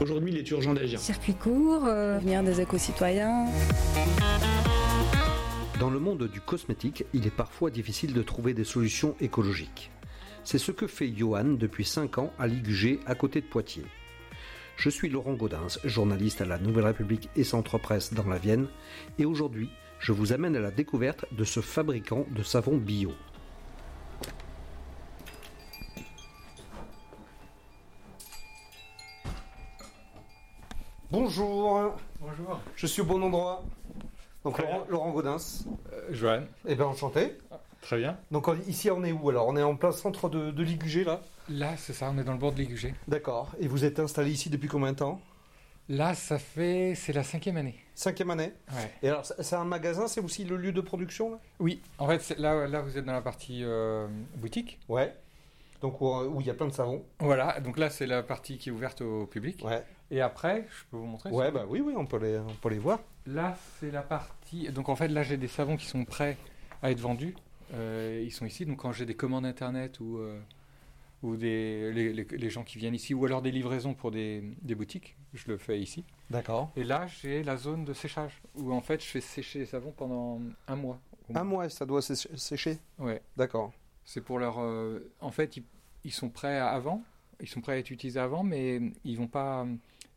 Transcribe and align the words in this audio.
Aujourd'hui, 0.00 0.30
il 0.30 0.38
est 0.38 0.50
urgent 0.50 0.74
d'agir. 0.74 1.00
Circuit 1.00 1.34
court, 1.34 1.84
euh, 1.86 2.18
venir 2.18 2.44
des 2.44 2.60
éco-citoyens. 2.60 3.46
Dans 5.80 5.90
le 5.90 5.98
monde 5.98 6.28
du 6.28 6.40
cosmétique, 6.40 7.04
il 7.12 7.26
est 7.26 7.34
parfois 7.34 7.70
difficile 7.70 8.12
de 8.12 8.22
trouver 8.22 8.54
des 8.54 8.64
solutions 8.64 9.16
écologiques. 9.20 9.90
C'est 10.44 10.58
ce 10.58 10.70
que 10.70 10.86
fait 10.86 11.12
Johan 11.14 11.44
depuis 11.44 11.84
5 11.84 12.18
ans 12.18 12.32
à 12.38 12.46
Ligugé, 12.46 13.00
à 13.06 13.14
côté 13.16 13.40
de 13.40 13.46
Poitiers. 13.46 13.84
Je 14.76 14.88
suis 14.88 15.08
Laurent 15.08 15.34
Gaudens, 15.34 15.78
journaliste 15.84 16.40
à 16.40 16.44
la 16.44 16.58
Nouvelle 16.58 16.86
République 16.86 17.28
et 17.34 17.42
Centre 17.42 17.78
Presse 17.78 18.14
dans 18.14 18.26
la 18.26 18.38
Vienne, 18.38 18.68
et 19.18 19.24
aujourd'hui, 19.24 19.68
je 19.98 20.12
vous 20.12 20.32
amène 20.32 20.54
à 20.54 20.60
la 20.60 20.70
découverte 20.70 21.24
de 21.32 21.42
ce 21.42 21.60
fabricant 21.60 22.24
de 22.30 22.44
savon 22.44 22.76
bio. 22.76 23.12
Bonjour. 31.10 31.94
Bonjour. 32.20 32.60
Je 32.76 32.86
suis 32.86 33.00
au 33.00 33.06
bon 33.06 33.22
endroit. 33.22 33.64
Donc 34.44 34.58
Laurent, 34.58 34.84
Laurent 34.90 35.10
Gaudens. 35.10 35.64
Euh, 35.90 36.08
Joanne. 36.10 36.46
Eh 36.66 36.74
bien 36.74 36.84
enchanté. 36.84 37.38
Très 37.80 37.96
bien. 37.96 38.18
Donc 38.30 38.46
ici 38.66 38.90
on 38.90 39.02
est 39.04 39.12
où 39.12 39.30
alors? 39.30 39.46
On 39.48 39.56
est 39.56 39.62
en 39.62 39.74
plein 39.74 39.92
centre 39.92 40.28
de, 40.28 40.50
de 40.50 40.62
Ligugé 40.62 41.04
là? 41.04 41.22
Là, 41.48 41.78
c'est 41.78 41.94
ça, 41.94 42.12
on 42.14 42.18
est 42.18 42.24
dans 42.24 42.34
le 42.34 42.38
bord 42.38 42.52
de 42.52 42.58
Ligugé. 42.58 42.94
D'accord. 43.06 43.52
Et 43.58 43.68
vous 43.68 43.86
êtes 43.86 43.98
installé 44.00 44.30
ici 44.30 44.50
depuis 44.50 44.68
combien 44.68 44.92
de 44.92 44.98
temps? 44.98 45.18
Là, 45.88 46.12
ça 46.14 46.38
fait. 46.38 46.92
C'est 46.94 47.14
la 47.14 47.22
cinquième 47.22 47.56
année. 47.56 47.76
Cinquième 47.94 48.28
année 48.28 48.52
Ouais. 48.72 48.92
Et 49.02 49.08
alors 49.08 49.24
c'est 49.24 49.56
un 49.56 49.64
magasin, 49.64 50.08
c'est 50.08 50.20
aussi 50.20 50.44
le 50.44 50.58
lieu 50.58 50.72
de 50.72 50.80
production 50.82 51.30
là? 51.30 51.38
Oui, 51.58 51.80
en 51.96 52.06
fait, 52.06 52.38
là, 52.38 52.66
là, 52.66 52.82
vous 52.82 52.98
êtes 52.98 53.06
dans 53.06 53.14
la 53.14 53.22
partie 53.22 53.64
euh, 53.64 54.06
boutique. 54.36 54.78
Ouais. 54.90 55.16
Donc 55.80 56.02
où 56.02 56.10
où 56.10 56.40
il 56.42 56.46
y 56.46 56.50
a 56.50 56.54
plein 56.54 56.66
de 56.66 56.72
savons. 56.72 57.02
Voilà, 57.20 57.60
donc 57.60 57.78
là, 57.78 57.88
c'est 57.88 58.06
la 58.06 58.22
partie 58.22 58.58
qui 58.58 58.68
est 58.68 58.72
ouverte 58.72 59.00
au 59.00 59.24
public. 59.24 59.64
Ouais. 59.64 59.82
Et 60.10 60.20
après, 60.20 60.66
je 60.70 60.84
peux 60.90 60.96
vous 60.96 61.04
montrer 61.06 61.30
Ouais, 61.30 61.50
bah 61.50 61.64
oui, 61.68 61.80
oui, 61.80 61.94
on 61.96 62.06
peut 62.06 62.18
les, 62.18 62.38
on 62.38 62.54
peut 62.54 62.70
les 62.70 62.78
voir. 62.78 63.00
Là, 63.26 63.56
c'est 63.78 63.90
la 63.90 64.02
partie. 64.02 64.68
Donc 64.70 64.88
en 64.88 64.96
fait, 64.96 65.08
là, 65.08 65.22
j'ai 65.22 65.36
des 65.36 65.48
savons 65.48 65.76
qui 65.76 65.86
sont 65.86 66.04
prêts 66.04 66.36
à 66.82 66.90
être 66.90 67.00
vendus. 67.00 67.34
Euh, 67.74 68.22
ils 68.24 68.30
sont 68.32 68.46
ici. 68.46 68.64
Donc 68.64 68.78
quand 68.78 68.92
j'ai 68.92 69.04
des 69.04 69.14
commandes 69.14 69.44
internet 69.44 70.00
ou, 70.00 70.16
euh, 70.16 70.40
ou 71.22 71.36
des, 71.36 71.92
les, 71.92 72.12
les- 72.14 72.24
les 72.24 72.50
gens 72.50 72.64
qui 72.64 72.78
viennent 72.78 72.94
ici, 72.94 73.12
ou 73.12 73.24
alors 73.26 73.42
des 73.42 73.50
livraisons 73.50 73.92
pour 73.92 74.10
des, 74.10 74.42
des 74.62 74.74
boutiques, 74.74 75.14
je 75.34 75.46
le 75.48 75.58
fais 75.58 75.78
ici. 75.78 76.04
D'accord. 76.30 76.70
Et 76.76 76.84
là, 76.84 77.06
j'ai 77.06 77.42
la 77.42 77.56
zone 77.58 77.84
de 77.84 77.92
séchage 77.92 78.40
où 78.54 78.72
en 78.72 78.80
fait, 78.80 79.02
je 79.02 79.06
fais 79.08 79.20
sécher 79.20 79.58
les 79.58 79.66
savons 79.66 79.92
pendant 79.92 80.40
un 80.68 80.76
mois. 80.76 80.98
Un 81.34 81.44
mois, 81.44 81.68
ça 81.68 81.84
doit 81.84 82.00
sé- 82.00 82.14
sécher? 82.36 82.78
Ouais. 82.98 83.20
D'accord. 83.36 83.72
C'est 84.06 84.22
pour 84.22 84.38
leur. 84.38 84.56
euh, 84.58 85.10
en 85.20 85.30
fait, 85.30 85.58
ils, 85.58 85.64
ils 86.04 86.12
sont 86.12 86.30
prêts 86.30 86.56
à- 86.58 86.68
avant. 86.70 87.02
Ils 87.40 87.48
sont 87.48 87.60
prêts 87.60 87.74
à 87.74 87.78
être 87.78 87.90
utilisés 87.90 88.18
avant, 88.18 88.42
mais 88.42 88.80
ils 89.04 89.18
vont 89.18 89.26
pas. 89.28 89.66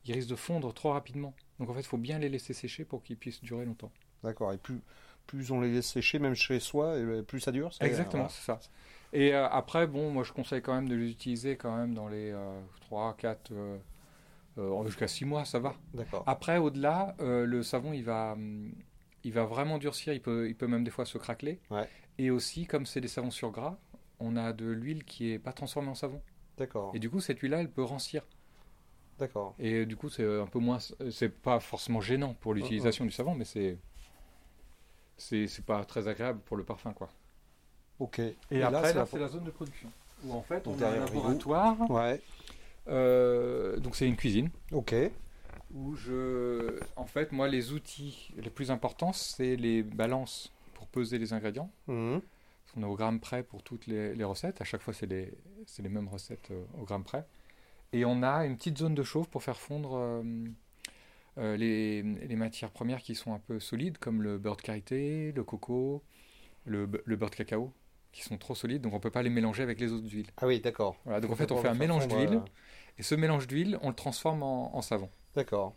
Ils 0.06 0.14
risquent 0.14 0.30
de 0.30 0.36
fondre 0.36 0.74
trop 0.74 0.92
rapidement. 0.92 1.34
Donc 1.60 1.70
en 1.70 1.74
fait, 1.74 1.82
il 1.82 1.86
faut 1.88 1.98
bien 1.98 2.18
les 2.20 2.30
laisser 2.30 2.54
sécher 2.54 2.86
pour 2.86 3.04
qu'ils 3.04 3.18
puissent 3.18 3.42
durer 3.42 3.66
longtemps. 3.66 3.92
D'accord. 4.24 4.52
Et 4.54 4.58
plus, 4.58 4.82
plus 5.28 5.52
on 5.52 5.62
les 5.62 5.72
laisse 5.72 5.88
sécher, 5.88 6.18
même 6.20 6.34
chez 6.36 6.60
soi, 6.60 6.98
et 6.98 7.22
plus 7.24 7.40
ça 7.40 7.52
dure. 7.52 7.74
c'est- 7.74 7.86
Exactement, 7.86 8.24
voilà. 8.24 8.30
c'est 8.30 8.44
ça. 8.46 8.60
Et 9.14 9.34
euh, 9.34 9.48
après, 9.50 9.88
bon, 9.88 10.10
moi 10.12 10.24
je 10.24 10.32
conseille 10.32 10.62
quand 10.62 10.74
même 10.74 10.88
de 10.90 10.96
les 10.96 11.10
utiliser 11.12 11.58
quand 11.58 11.76
même 11.76 11.94
dans 11.94 12.08
les 12.08 12.34
3, 12.82 13.16
4, 13.18 13.52
euh, 13.52 13.78
jusqu'à 14.86 15.08
6 15.08 15.26
mois, 15.26 15.46
ça 15.46 15.60
va. 15.60 15.76
D'accord. 15.94 16.24
Après, 16.28 16.58
au-delà, 16.58 17.16
euh, 17.20 17.46
le 17.46 17.64
savon, 17.64 17.94
il 17.94 18.04
va, 18.04 18.34
hum, 18.34 18.72
il 19.24 19.34
va 19.34 19.46
vraiment 19.46 19.78
durcir, 19.78 20.14
il 20.14 20.22
peut, 20.22 20.48
il 20.50 20.56
peut 20.56 20.68
même 20.68 20.84
des 20.84 20.92
fois 20.92 21.06
se 21.06 21.18
craqueler. 21.18 21.60
Ouais. 21.70 21.88
Et 22.18 22.32
aussi, 22.32 22.66
comme 22.66 22.86
c'est 22.86 23.02
des 23.02 23.08
savons 23.08 23.32
sur 23.32 23.52
gras, 23.52 23.78
on 24.20 24.36
a 24.36 24.54
de 24.54 24.66
l'huile 24.66 25.04
qui 25.04 25.32
est 25.32 25.40
pas 25.40 25.54
transformée 25.54 25.90
en 25.90 25.96
savon. 25.96 26.22
D'accord. 26.58 26.92
Et 26.94 27.00
du 27.00 27.10
coup, 27.10 27.20
cette 27.20 27.40
huile-là, 27.40 27.60
elle 27.62 27.72
peut 27.72 27.84
rancir. 27.84 28.24
D'accord. 29.22 29.54
Et 29.60 29.86
du 29.86 29.96
coup, 29.96 30.10
c'est 30.10 30.26
un 30.26 30.48
peu 30.48 30.58
moins, 30.58 30.80
c'est 31.12 31.30
pas 31.30 31.60
forcément 31.60 32.02
gênant 32.02 32.34
pour 32.42 32.56
l'utilisation 32.56 33.06
du 33.06 33.12
savon, 33.12 33.36
mais 33.36 33.46
c'est, 33.46 33.78
c'est, 35.16 35.64
pas 35.64 35.86
très 35.86 36.08
agréable 36.08 36.40
pour 36.46 36.58
le 36.58 36.64
parfum, 36.64 36.92
quoi. 36.92 37.08
Ok. 38.00 38.18
Et, 38.18 38.34
là, 38.52 38.70
après, 38.70 38.88
c'est 38.88 38.94
là, 38.96 39.00
la- 39.02 39.06
c'est 39.06 39.20
la 39.20 39.28
zone 39.28 39.44
de 39.44 39.52
production. 39.52 39.92
Où 40.26 40.34
en 40.34 40.42
fait, 40.42 40.66
on 40.66 40.82
a 40.82 40.88
un 40.88 40.96
laboratoire. 41.02 41.92
Ouais. 41.92 42.20
euh, 42.88 43.78
donc 43.78 43.96
c'est 43.96 44.08
une 44.08 44.16
cuisine. 44.16 44.50
Ok. 44.72 44.96
Où 45.76 45.96
je. 45.96 46.80
En 46.96 47.06
fait, 47.06 47.32
moi, 47.32 47.48
les 47.48 47.74
outils 47.74 48.34
les 48.38 48.50
plus 48.50 48.72
importants, 48.72 49.14
c'est 49.14 49.56
les 49.56 49.84
balances 49.84 50.52
pour 50.74 50.88
peser 50.88 51.20
les 51.20 51.32
ingrédients. 51.32 51.70
Mhm. 51.86 52.22
On 52.76 52.82
est 52.82 52.86
au 52.86 52.96
gramme 52.96 53.20
près 53.20 53.44
pour 53.44 53.62
toutes 53.62 53.86
les, 53.86 54.16
les 54.16 54.24
recettes. 54.24 54.62
À 54.62 54.64
chaque 54.64 54.82
fois, 54.82 54.96
c'est 54.96 55.06
les, 55.06 55.32
c'est 55.68 55.84
les 55.84 55.90
mêmes 55.90 56.08
recettes 56.08 56.50
euh, 56.50 56.64
au 56.80 56.86
gramme 56.86 57.04
près. 57.04 57.24
Et 57.94 58.06
on 58.06 58.24
a 58.24 58.46
une 58.46 58.56
petite 58.58 58.78
zone 58.78 58.96
de 58.96 59.04
chauffe 59.04 59.28
pour 59.30 59.44
faire 59.44 59.60
fondre 59.60 59.96
euh, 59.96 60.24
euh, 61.38 61.58
les, 61.58 62.02
les 62.04 62.36
matières 62.36 62.72
premières 62.72 63.02
qui 63.02 63.16
sont 63.16 63.34
un 63.34 63.40
peu 63.40 63.60
solides, 63.60 63.98
comme 63.98 64.22
le 64.22 64.38
beurre 64.38 64.56
de 64.58 64.62
karité, 64.62 65.32
le 65.34 65.44
coco, 65.44 66.02
le, 66.66 66.90
le 67.06 67.16
beurre 67.16 67.32
de 67.32 67.36
cacao, 67.36 67.74
qui 68.12 68.24
sont 68.24 68.38
trop 68.38 68.56
solides, 68.56 68.82
donc 68.82 68.94
on 68.94 68.98
ne 68.98 69.02
peut 69.02 69.12
pas 69.12 69.24
les 69.24 69.30
mélanger 69.30 69.64
avec 69.64 69.80
les 69.80 69.92
autres 69.92 70.10
huiles. 70.10 70.30
Ah 70.38 70.48
oui, 70.48 70.60
d'accord. 70.62 70.96
Voilà, 71.04 71.20
donc 71.20 71.32
en 71.32 71.36
fait, 71.36 71.52
on 71.52 71.62
fait 71.62 71.68
un 71.68 71.74
mélange 71.74 72.08
d'huile, 72.08 72.36
euh, 72.36 72.46
et 72.98 73.04
ce 73.04 73.16
mélange 73.16 73.48
d'huile, 73.48 73.78
on 73.82 73.90
le 73.90 73.96
transforme 73.96 74.44
en, 74.44 74.76
en 74.76 74.82
savon. 74.82 75.10
D'accord. 75.36 75.76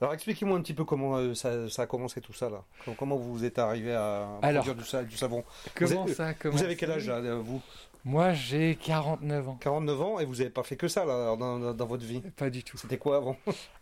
Alors 0.00 0.14
expliquez-moi 0.14 0.56
un 0.56 0.62
petit 0.62 0.74
peu 0.74 0.84
comment 0.84 1.16
euh, 1.16 1.34
ça, 1.34 1.68
ça 1.68 1.82
a 1.82 1.86
commencé 1.86 2.20
tout 2.20 2.32
ça 2.32 2.48
là. 2.48 2.62
Com- 2.84 2.94
Comment 2.96 3.16
vous 3.16 3.44
êtes 3.44 3.58
arrivé 3.58 3.92
à 3.94 4.38
Alors. 4.42 4.62
produire 4.64 4.74
du, 4.76 4.84
sa- 4.88 5.02
du 5.04 5.16
savon 5.16 5.44
Comment 5.74 6.04
avez- 6.04 6.14
ça 6.14 6.28
a 6.28 6.48
Vous 6.48 6.62
avez 6.62 6.76
quel 6.76 6.90
âge 6.92 7.06
là, 7.08 7.20
vous? 7.36 7.60
Moi, 8.04 8.32
j'ai 8.32 8.76
49 8.76 9.48
ans. 9.48 9.58
49 9.60 10.00
ans 10.00 10.18
et 10.20 10.24
vous 10.24 10.36
n'avez 10.36 10.50
pas 10.50 10.62
fait 10.62 10.76
que 10.76 10.86
ça 10.86 11.04
là 11.04 11.34
dans, 11.36 11.86
votre 11.86 12.04
vie? 12.04 12.20
Pas 12.36 12.48
du 12.48 12.62
tout. 12.62 12.76
C'était 12.78 12.96
quoi 12.96 13.16
avant? 13.16 13.36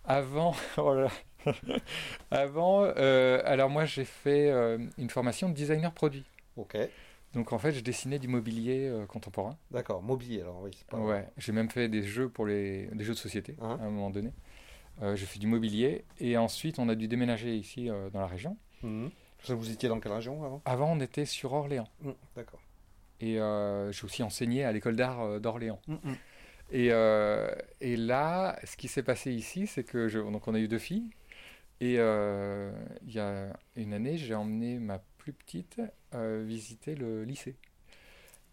Avant, 0.07 0.55
oh 0.79 0.95
là. 0.95 1.09
Avant, 2.31 2.85
euh, 2.97 3.41
alors 3.45 3.71
moi 3.71 3.85
j'ai 3.85 4.05
fait 4.05 4.51
euh, 4.51 4.79
une 4.99 5.11
formation 5.11 5.49
de 5.49 5.55
designer 5.55 5.93
produit. 5.93 6.25
Ok. 6.57 6.77
Donc 7.35 7.53
en 7.53 7.59
fait, 7.59 7.73
je 7.73 7.81
dessinais 7.81 8.19
du 8.19 8.29
mobilier 8.29 8.89
euh, 8.89 9.05
contemporain. 9.07 9.57
D'accord. 9.71 10.03
Mobilier 10.03 10.41
alors 10.41 10.61
oui. 10.63 10.71
pas- 10.89 10.97
Ouais, 10.99 11.29
j'ai 11.37 11.53
même 11.53 11.71
fait 11.71 11.89
des 11.89 12.03
jeux 12.03 12.29
pour 12.29 12.47
les 12.47 12.87
des 12.93 13.05
jeux 13.05 13.13
de 13.13 13.19
société 13.19 13.55
Hein? 13.61 13.79
à 13.81 13.85
un 13.85 13.91
moment 13.91 14.11
donné. 14.11 14.33
Euh, 15.03 15.15
j'ai 15.17 15.27
fait 15.27 15.39
du 15.39 15.47
mobilier 15.47 16.05
et 16.21 16.37
ensuite 16.39 16.79
on 16.79 16.89
a 16.89 16.95
dû 16.95 17.07
déménager 17.09 17.55
ici 17.55 17.91
euh, 17.91 18.09
dans 18.11 18.21
la 18.21 18.27
région. 18.27 18.57
Mhm. 18.83 19.11
Vous 19.49 19.71
étiez 19.71 19.89
dans 19.89 20.01
quelle 20.01 20.13
région 20.13 20.43
avant? 20.45 20.63
Avant, 20.65 20.93
on 20.93 21.01
était 21.01 21.27
sur 21.27 21.53
Orléans 21.53 21.89
Mhm, 22.01 22.15
D'accord. 22.35 22.61
et 23.21 23.39
euh, 23.39 23.93
j'ai 23.93 24.05
aussi 24.05 24.23
enseigné 24.23 24.65
à 24.65 24.73
l'école 24.73 24.97
d'art 24.97 25.39
d'Orléans. 25.41 25.81
Mhm. 25.87 26.17
Et, 26.73 26.89
euh, 26.91 27.49
et 27.81 27.97
là, 27.97 28.59
ce 28.65 28.77
qui 28.77 28.89
s'est 28.89 29.05
passé 29.05 29.33
ici, 29.33 29.67
c'est 29.69 29.85
que 29.85 30.09
je, 30.09 30.19
donc 30.19 30.49
on 30.49 30.55
a 30.55 30.59
eu 30.59 30.67
deux 30.67 30.79
filles. 30.79 31.11
Et 31.81 31.97
euh, 31.99 32.73
il 33.07 33.13
y 33.13 33.21
a 33.21 33.53
une 33.77 33.93
année, 33.93 34.17
j'ai 34.17 34.35
emmené 34.35 34.79
ma 34.79 34.99
plus 35.19 35.33
petite 35.35 35.81
euh, 36.15 36.43
visiter 36.45 36.95
le 36.95 37.23
lycée. 37.25 37.55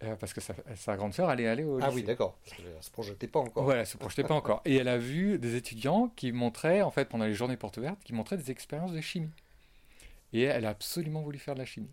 Euh, 0.03 0.15
parce 0.17 0.33
que 0.33 0.41
sa, 0.41 0.53
sa 0.75 0.97
grande 0.97 1.13
sœur 1.13 1.29
allait 1.29 1.47
aller 1.47 1.63
au 1.63 1.77
Ah 1.81 1.85
lycée. 1.87 1.95
oui, 1.95 2.03
d'accord. 2.03 2.37
Elle 2.59 2.83
se 2.83 2.91
projetait 2.91 3.27
pas 3.27 3.39
encore. 3.39 3.63
Voilà, 3.63 3.81
elle 3.81 3.87
se 3.87 3.97
projetait 3.97 4.23
pas 4.23 4.33
encore. 4.35 4.61
Et 4.65 4.75
elle 4.75 4.87
a 4.89 4.97
vu 4.97 5.39
des 5.39 5.55
étudiants 5.55 6.11
qui 6.15 6.31
montraient, 6.31 6.81
en 6.81 6.91
fait, 6.91 7.05
pendant 7.05 7.25
les 7.25 7.33
journées 7.33 7.57
portes 7.57 7.77
ouvertes, 7.77 8.03
qui 8.03 8.13
montraient 8.13 8.37
des 8.37 8.51
expériences 8.51 8.91
de 8.91 9.01
chimie. 9.01 9.29
Et 10.33 10.43
elle 10.43 10.65
a 10.65 10.69
absolument 10.69 11.21
voulu 11.21 11.37
faire 11.37 11.53
de 11.53 11.59
la 11.59 11.65
chimie. 11.65 11.91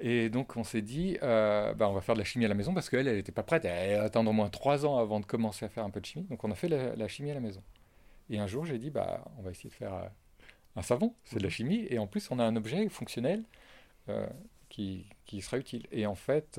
Et 0.00 0.30
donc 0.30 0.56
on 0.56 0.64
s'est 0.64 0.82
dit, 0.82 1.16
euh, 1.22 1.74
bah, 1.74 1.88
on 1.88 1.92
va 1.92 2.00
faire 2.00 2.14
de 2.14 2.18
la 2.20 2.24
chimie 2.24 2.44
à 2.44 2.48
la 2.48 2.54
maison 2.54 2.74
parce 2.74 2.90
qu'elle, 2.90 3.06
elle 3.06 3.16
n'était 3.16 3.30
pas 3.32 3.44
prête. 3.44 3.64
Elle 3.64 4.00
attendre 4.00 4.30
au 4.30 4.32
moins 4.32 4.48
trois 4.48 4.84
ans 4.84 4.98
avant 4.98 5.20
de 5.20 5.26
commencer 5.26 5.64
à 5.64 5.68
faire 5.68 5.84
un 5.84 5.90
peu 5.90 6.00
de 6.00 6.06
chimie. 6.06 6.24
Donc 6.24 6.42
on 6.44 6.50
a 6.50 6.54
fait 6.54 6.68
la, 6.68 6.96
la 6.96 7.08
chimie 7.08 7.30
à 7.30 7.34
la 7.34 7.40
maison. 7.40 7.62
Et 8.28 8.38
un 8.38 8.46
jour, 8.46 8.64
j'ai 8.66 8.78
dit, 8.78 8.90
bah, 8.90 9.24
on 9.38 9.42
va 9.42 9.50
essayer 9.50 9.68
de 9.70 9.74
faire 9.74 9.94
euh, 9.94 10.06
un 10.76 10.82
savon. 10.82 11.14
C'est 11.24 11.38
de 11.38 11.42
la 11.44 11.50
chimie. 11.50 11.86
Et 11.88 11.98
en 11.98 12.06
plus, 12.06 12.30
on 12.30 12.38
a 12.38 12.44
un 12.44 12.56
objet 12.56 12.88
fonctionnel 12.88 13.44
euh, 14.08 14.26
qui, 14.68 15.06
qui 15.24 15.40
sera 15.40 15.58
utile. 15.58 15.86
Et 15.92 16.04
en 16.06 16.14
fait, 16.16 16.58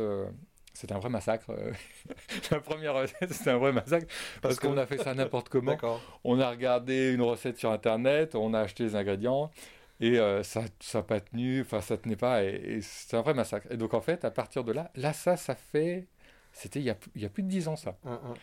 c'était 0.73 0.93
un 0.93 0.99
vrai 0.99 1.09
massacre. 1.09 1.49
euh. 1.51 1.71
la 2.51 2.59
première 2.59 2.93
recette, 2.95 3.31
c'était 3.33 3.51
un 3.51 3.57
vrai 3.57 3.71
massacre 3.71 4.07
parce, 4.07 4.39
Parce 4.41 4.59
que- 4.59 4.67
qu'on 4.67 4.77
a 4.77 4.85
fait 4.85 4.97
ça 4.97 5.13
n'importe 5.13 5.49
comment. 5.49 5.77
On 6.23 6.39
a 6.39 6.49
regardé 6.49 7.11
une 7.13 7.21
recette 7.21 7.57
sur 7.57 7.71
internet, 7.71 8.35
on 8.35 8.53
a 8.53 8.59
acheté 8.61 8.83
les 8.83 8.95
ingrédients 8.95 9.51
et 9.99 10.19
euh, 10.19 10.43
ça 10.43 10.63
ça 10.79 10.99
n'a 10.99 11.03
pas 11.03 11.19
tenu, 11.21 11.61
enfin 11.61 11.79
ça 11.81 11.97
tenait 11.97 12.15
pas 12.15 12.43
et, 12.43 12.47
et 12.77 12.81
c'était 12.81 13.17
un 13.17 13.21
vrai 13.21 13.33
massacre. 13.33 13.67
Et 13.71 13.77
donc 13.77 13.93
en 13.93 14.01
fait, 14.01 14.25
à 14.25 14.31
partir 14.31 14.63
de 14.63 14.71
là, 14.71 14.91
là 14.95 15.13
ça, 15.13 15.37
ça 15.37 15.55
fait, 15.55 16.07
c'était 16.51 16.79
il 16.79 16.85
y 16.85 16.89
a, 16.89 16.97
il 17.15 17.21
y 17.21 17.25
a 17.25 17.29
plus 17.29 17.43
de 17.43 17.47
10 17.49 17.67
ans 17.67 17.75
ça. 17.75 17.95
Un, 18.05 18.13
un. 18.13 18.33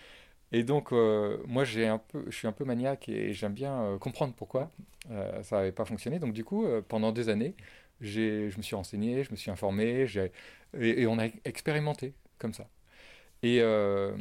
Et 0.53 0.65
donc, 0.65 0.93
euh, 0.93 1.39
moi, 1.47 1.63
j'ai 1.63 1.87
un 1.87 1.99
peu, 1.99 2.25
je 2.27 2.37
suis 2.37 2.49
un 2.49 2.53
peu 2.53 2.65
maniaque 2.65 3.09
et 3.09 3.33
j'aime 3.33 3.53
bien 3.53 3.83
euh, 3.83 3.99
comprendre 3.99 4.35
pourquoi 4.37 4.73
euh, 5.13 5.41
ça 5.45 5.59
n'avait 5.59 5.71
pas 5.71 5.85
fonctionné. 5.85 6.19
Donc, 6.19 6.33
du 6.33 6.43
coup, 6.45 6.67
pendant 6.89 7.13
des 7.13 7.29
années, 7.29 7.55
je 8.01 8.57
me 8.57 8.63
suis 8.63 8.75
renseigné, 8.75 9.25
je 9.25 9.31
me 9.31 9.37
suis 9.37 9.51
informé, 9.51 10.07
et, 10.79 11.07
on 11.07 11.19
a 11.19 11.27
expérimenté 11.45 12.15
comme 12.39 12.55
ça. 12.55 12.69
Et, 13.43 13.61
euh, 13.61 14.17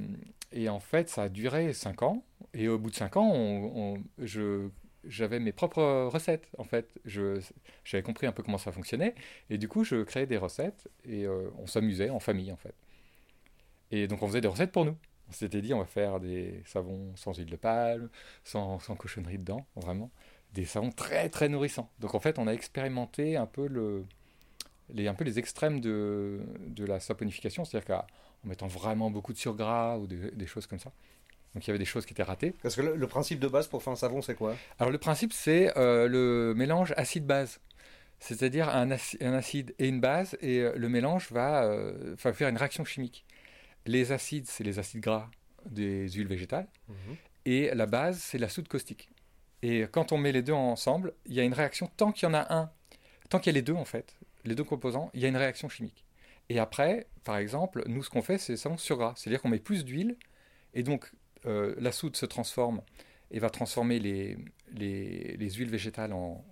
en 0.67 0.79
fait, 0.79 1.09
ça 1.09 1.23
a 1.23 1.29
duré 1.29 1.73
5 1.73 2.03
ans. 2.03 2.23
Et 2.53 2.67
au 2.67 2.79
bout 2.79 2.89
de 2.89 2.95
5 2.95 3.17
ans, 3.17 3.97
j'avais 5.05 5.39
mes 5.39 5.51
propres 5.51 6.09
recettes. 6.11 6.47
En 6.57 6.63
fait, 6.63 6.99
j'avais 7.05 8.03
compris 8.03 8.27
un 8.27 8.31
peu 8.31 8.43
comment 8.43 8.57
ça 8.57 8.71
fonctionnait. 8.71 9.15
Et 9.49 9.57
du 9.57 9.67
coup, 9.67 9.83
je 9.83 10.03
créais 10.03 10.25
des 10.25 10.37
recettes 10.37 10.87
et 11.05 11.25
euh, 11.25 11.49
on 11.57 11.67
s'amusait 11.67 12.09
en 12.09 12.19
famille, 12.19 12.51
en 12.51 12.57
fait. 12.57 12.75
Et 13.91 14.07
donc, 14.07 14.21
on 14.23 14.27
faisait 14.27 14.41
des 14.41 14.47
recettes 14.47 14.71
pour 14.71 14.85
nous. 14.85 14.97
On 15.29 15.31
s'était 15.31 15.61
dit, 15.61 15.73
on 15.73 15.79
va 15.79 15.85
faire 15.85 16.19
des 16.19 16.63
savons 16.65 17.15
sans 17.15 17.33
huile 17.35 17.49
de 17.49 17.55
palme, 17.55 18.09
sans 18.43 18.79
cochonnerie 18.97 19.37
dedans, 19.37 19.65
vraiment. 19.75 20.11
Des 20.53 20.65
savons 20.65 20.91
très, 20.91 21.29
très 21.29 21.49
nourrissants. 21.49 21.89
Donc, 21.99 22.15
en 22.15 22.19
fait, 22.19 22.39
on 22.39 22.47
a 22.47 22.53
expérimenté 22.53 23.37
un 23.37 23.45
peu, 23.45 23.67
le, 23.67 24.05
les, 24.93 25.07
un 25.07 25.13
peu 25.13 25.23
les 25.23 25.37
extrêmes 25.37 25.79
de, 25.79 26.39
de 26.67 26.85
la 26.85 26.99
saponification, 26.99 27.65
c'est-à-dire 27.65 27.87
qu'en 27.87 28.47
mettant 28.47 28.67
vraiment 28.67 29.11
beaucoup 29.11 29.33
de 29.33 29.37
surgras 29.37 29.97
ou 29.97 30.07
des, 30.07 30.31
des 30.31 30.47
choses 30.47 30.65
comme 30.65 30.79
ça. 30.79 30.91
Donc, 31.53 31.65
il 31.65 31.67
y 31.67 31.71
avait 31.71 31.79
des 31.79 31.85
choses 31.85 32.05
qui 32.05 32.13
étaient 32.13 32.23
ratées. 32.23 32.55
Parce 32.63 32.75
que 32.75 32.81
le, 32.81 32.95
le 32.95 33.07
principe 33.07 33.39
de 33.39 33.47
base 33.47 33.67
pour 33.67 33.83
faire 33.83 33.93
un 33.93 33.95
savon, 33.95 34.21
c'est 34.21 34.35
quoi? 34.35 34.55
Alors, 34.79 34.91
le 34.91 34.97
principe, 34.97 35.33
c'est 35.33 35.77
euh, 35.77 36.07
le 36.07 36.53
mélange 36.55 36.93
acide-base. 36.97 37.59
C'est-à-dire 38.19 38.69
un, 38.69 38.89
aci- 38.89 39.17
un 39.21 39.33
acide 39.33 39.73
et 39.79 39.87
une 39.87 40.01
base, 40.01 40.37
et 40.41 40.59
euh, 40.59 40.73
le 40.75 40.89
mélange 40.89 41.31
va, 41.31 41.63
euh, 41.63 42.15
va 42.21 42.33
faire 42.33 42.49
une 42.49 42.57
réaction 42.57 42.83
chimique. 42.83 43.25
Les 43.85 44.11
acides, 44.11 44.45
c'est 44.47 44.63
les 44.63 44.77
acides 44.77 44.99
gras 44.99 45.29
des 45.65 46.09
huiles 46.09 46.27
végétales, 46.27 46.67
et 47.45 47.73
la 47.73 47.85
base, 47.85 48.19
c'est 48.19 48.37
la 48.37 48.49
soude 48.49 48.67
caustique. 48.67 49.09
Et 49.61 49.85
quand 49.91 50.11
on 50.11 50.17
met 50.17 50.31
les 50.31 50.41
deux 50.41 50.53
ensemble, 50.53 51.13
il 51.25 51.33
y 51.33 51.39
a 51.39 51.43
une 51.43 51.53
réaction, 51.53 51.89
tant 51.97 52.11
qu'il 52.11 52.27
y 52.27 52.31
en 52.31 52.33
a 52.33 52.53
un, 52.53 52.71
tant 53.29 53.39
qu'il 53.39 53.51
y 53.51 53.55
a 53.55 53.59
les 53.59 53.61
deux 53.61 53.73
en 53.73 53.85
fait, 53.85 54.15
les 54.45 54.55
deux 54.55 54.63
composants, 54.63 55.09
il 55.13 55.21
y 55.21 55.25
a 55.25 55.27
une 55.27 55.37
réaction 55.37 55.69
chimique. 55.69 56.05
Et 56.49 56.59
après, 56.59 57.07
par 57.23 57.37
exemple, 57.37 57.83
nous, 57.87 58.01
ce 58.03 58.09
qu'on 58.09 58.21
fait, 58.21 58.37
c'est 58.37 58.57
savon 58.57 58.77
sur 58.77 58.97
gras. 58.97 59.13
C'est-à-dire 59.15 59.41
qu'on 59.41 59.49
met 59.49 59.59
plus 59.59 59.85
d'huile, 59.85 60.17
et 60.73 60.83
donc 60.83 61.11
euh, 61.45 61.75
la 61.77 61.91
soude 61.91 62.15
se 62.15 62.25
transforme 62.25 62.81
et 63.31 63.39
va 63.39 63.49
transformer 63.49 63.99
les, 63.99 64.37
les, 64.73 65.35
les 65.37 65.49
huiles 65.51 65.69
végétales 65.69 66.13
en, 66.13 66.43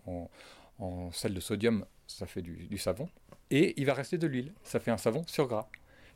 en, 0.80 1.10
de 1.10 1.40
sodium, 1.40 1.86
ça 2.06 2.28
fait 2.28 2.42
du 2.42 2.78
savon, 2.78 3.10
et 3.50 3.74
il 3.80 3.86
va 3.86 3.94
rester 3.94 4.18
de 4.18 4.28
l'huile, 4.28 4.54
ça 4.64 4.80
fait 4.80 4.92
un 4.92 4.98
savon 4.98 5.24
sur 5.28 5.48
gras. 5.48 5.68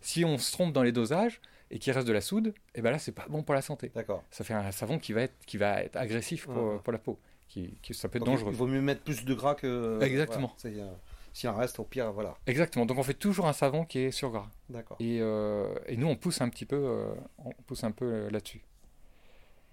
Si 0.01 0.25
on 0.25 0.37
se 0.37 0.51
trompe 0.51 0.73
dans 0.73 0.83
les 0.83 0.91
dosages 0.91 1.41
et 1.71 1.79
qu'il 1.79 1.91
reste 1.93 2.07
de 2.07 2.13
la 2.13 2.21
soude, 2.21 2.53
et 2.75 2.81
ben 2.81 2.91
là 2.91 2.99
c'est 2.99 3.11
pas 3.13 3.25
bon 3.29 3.41
pour 3.43 3.55
la 3.55 3.61
santé. 3.63 3.91
D'accord. 3.95 4.23
Ça 4.29 4.43
fait 4.43 4.53
un 4.53 4.71
savon 4.71 4.99
qui 4.99 5.13
va 5.13 5.21
être, 5.23 5.33
qui 5.47 5.57
va 5.57 5.81
être 5.81 5.95
agressif 5.95 6.45
pour, 6.45 6.55
Ouais. 6.63 6.79
pour 6.83 6.93
la 6.93 6.99
peau, 6.99 7.17
qui, 7.47 7.77
qui- 7.81 7.93
ça 7.93 8.07
peut 8.09 8.17
être 8.17 8.25
Donc, 8.25 8.35
dangereux. 8.35 8.51
Il 8.51 8.57
vaut 8.57 8.67
mieux 8.67 8.81
mettre 8.81 9.01
plus 9.01 9.25
de 9.25 9.33
gras 9.33 9.55
que. 9.55 9.99
Exactement. 10.03 10.53
Voilà, 10.61 10.77
euh, 10.83 10.91
S'il 11.33 11.47
en 11.49 11.55
reste, 11.55 11.79
au 11.79 11.85
pire, 11.85 12.11
voilà. 12.11 12.35
Exactement. 12.45 12.85
Donc 12.85 12.97
on 12.97 13.03
fait 13.03 13.13
toujours 13.13 13.47
un 13.47 13.53
savon 13.53 13.85
qui 13.85 13.99
est 13.99 14.11
sur 14.11 14.31
gras. 14.31 14.49
D'accord. 14.69 14.97
Et, 14.99 15.19
euh, 15.21 15.73
et 15.87 15.95
nous, 15.95 16.07
on 16.07 16.17
pousse 16.17 16.41
un 16.41 16.49
petit 16.49 16.65
peu, 16.65 16.75
euh, 16.75 17.13
on 17.37 17.51
pousse 17.65 17.83
un 17.85 17.91
peu 17.91 18.27
là-dessus. 18.29 18.61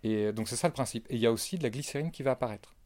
Et 0.05 0.33
donc 0.33 0.49
c'est 0.49 0.55
ça 0.57 0.69
le 0.69 0.73
principe. 0.75 1.07
Et 1.11 1.15
il 1.17 1.21
y 1.21 1.27
a 1.27 1.33
aussi 1.33 1.59
de 1.59 1.63
la 1.65 1.71
glycérine 1.71 2.11
qui 2.13 2.23
va 2.23 2.31
apparaître. 2.33 2.77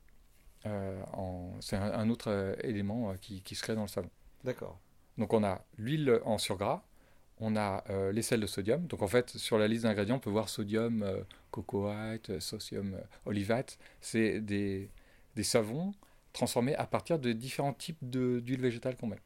Euh, 0.65 1.03
en- 1.12 1.53
c'est 1.61 1.76
un, 1.76 1.93
un 1.93 2.08
autre 2.08 2.56
élément 2.62 3.15
qui, 3.20 3.43
qui 3.43 3.55
se 3.55 3.62
crée 3.62 3.75
dans 3.75 3.82
le 3.82 3.88
savon. 3.88 4.08
D'accord. 4.44 4.79
Donc 5.19 5.35
on 5.35 5.44
a 5.44 5.62
l'huile 5.76 6.20
en 6.25 6.38
surgras, 6.38 6.82
on 7.44 7.56
a 7.56 7.83
euh, 7.91 8.12
les 8.12 8.23
sels 8.23 8.41
de 8.41 8.47
sodium. 8.47 8.87
Donc 8.87 9.03
en 9.03 9.09
fait, 9.09 9.31
sur 9.31 9.59
la 9.59 9.67
liste 9.69 9.83
d'ingrédients, 9.83 10.17
on 10.17 10.21
peut 10.21 10.31
voir 10.31 10.49
sodium, 10.49 11.03
euh, 11.03 11.23
cocoate, 11.50 12.31
euh, 12.31 12.41
sodium, 12.41 12.94
euh, 12.94 13.00
olivate. 13.27 13.79
C'est 14.00 14.41
des, 14.41 14.89
des 15.37 15.43
savons 15.43 15.93
transformés 16.33 16.75
à 16.77 16.87
partir 16.87 17.19
de 17.19 17.33
différents 17.33 17.75
types 17.75 17.99
de- 18.03 18.41
d'huile 18.41 18.61
végétale 18.61 18.97
qu'on 18.97 19.09
met. 19.09 19.19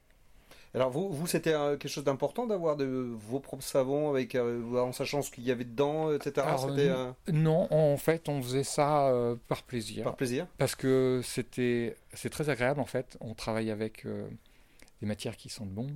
Alors, 0.75 0.91
vous, 0.91 1.11
vous 1.11 1.27
c'était 1.27 1.53
quelque 1.53 1.89
chose 1.89 2.05
d'important 2.05 2.47
d'avoir 2.47 2.77
de 2.77 2.85
vos 3.29 3.41
propres 3.41 3.63
savons 3.63 4.11
avec, 4.11 4.35
en 4.35 4.93
sachant 4.93 5.23
ce 5.23 5.31
qu'il 5.31 5.45
y 5.45 5.51
avait 5.51 5.65
dedans, 5.65 6.13
etc. 6.13 6.47
Alors, 6.47 7.15
Non, 7.33 7.67
en 7.71 7.97
fait, 7.97 8.29
on 8.29 8.43
faisait 8.43 8.65
ça 8.65 9.11
par 9.49 9.63
plaisir. 9.63 10.05
par 10.05 10.17
plaisir 10.17 10.47
Parce 10.59 10.75
que 10.75 11.21
c'était 11.25 11.97
c'est 12.13 12.29
très 12.29 12.51
agréable 12.51 12.81
en 12.81 12.85
fait. 12.85 13.17
On 13.21 13.33
travaille 13.35 13.71
avec 13.71 14.05
des 15.01 15.07
matières 15.07 15.37
qui 15.39 15.49
sentent 15.49 15.71
bon. 15.71 15.87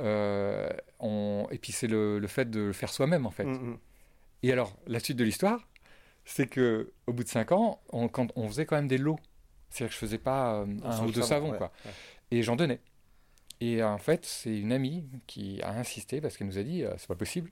Euh, 0.00 0.68
on- 1.00 1.46
et 1.50 1.58
puis 1.58 1.72
c'est 1.72 1.86
le, 1.88 2.18
le 2.18 2.26
fait 2.28 2.48
de 2.50 2.60
le 2.60 2.72
faire 2.72 2.90
soi-même 2.90 3.26
en 3.26 3.30
fait. 3.30 3.44
Mm, 3.44 3.52
mm. 3.72 3.78
Et 4.44 4.52
alors 4.52 4.76
la 4.86 5.00
suite 5.00 5.16
de 5.16 5.24
l'histoire, 5.24 5.68
c'est 6.24 6.46
que 6.46 6.92
au 7.06 7.12
bout 7.12 7.24
de 7.24 7.28
5 7.28 7.52
ans, 7.52 7.80
on, 7.90 8.08
quand, 8.08 8.28
on 8.36 8.48
faisait 8.48 8.66
quand 8.66 8.76
même 8.76 8.88
des 8.88 8.98
lots. 8.98 9.18
C'est-à-dire 9.70 9.88
que 9.88 9.94
je 9.94 9.98
faisais 9.98 10.18
pas 10.18 10.54
euh, 10.60 10.66
un 10.84 11.04
ou 11.04 11.10
deux 11.10 11.20
savon, 11.22 11.26
savons 11.46 11.50
ouais, 11.52 11.58
quoi. 11.58 11.72
ouais. 11.84 11.90
Et 12.30 12.42
j'en 12.42 12.56
donnais. 12.56 12.80
Et 13.60 13.82
euh, 13.82 13.88
en 13.88 13.98
fait, 13.98 14.24
c'est 14.24 14.56
une 14.58 14.72
amie 14.72 15.04
qui 15.26 15.60
a 15.62 15.70
insisté 15.72 16.20
parce 16.20 16.36
qu'elle 16.36 16.46
nous 16.46 16.58
a 16.58 16.62
dit 16.62 16.84
euh, 16.84 16.94
c'est 16.98 17.08
pas 17.08 17.14
possible. 17.16 17.50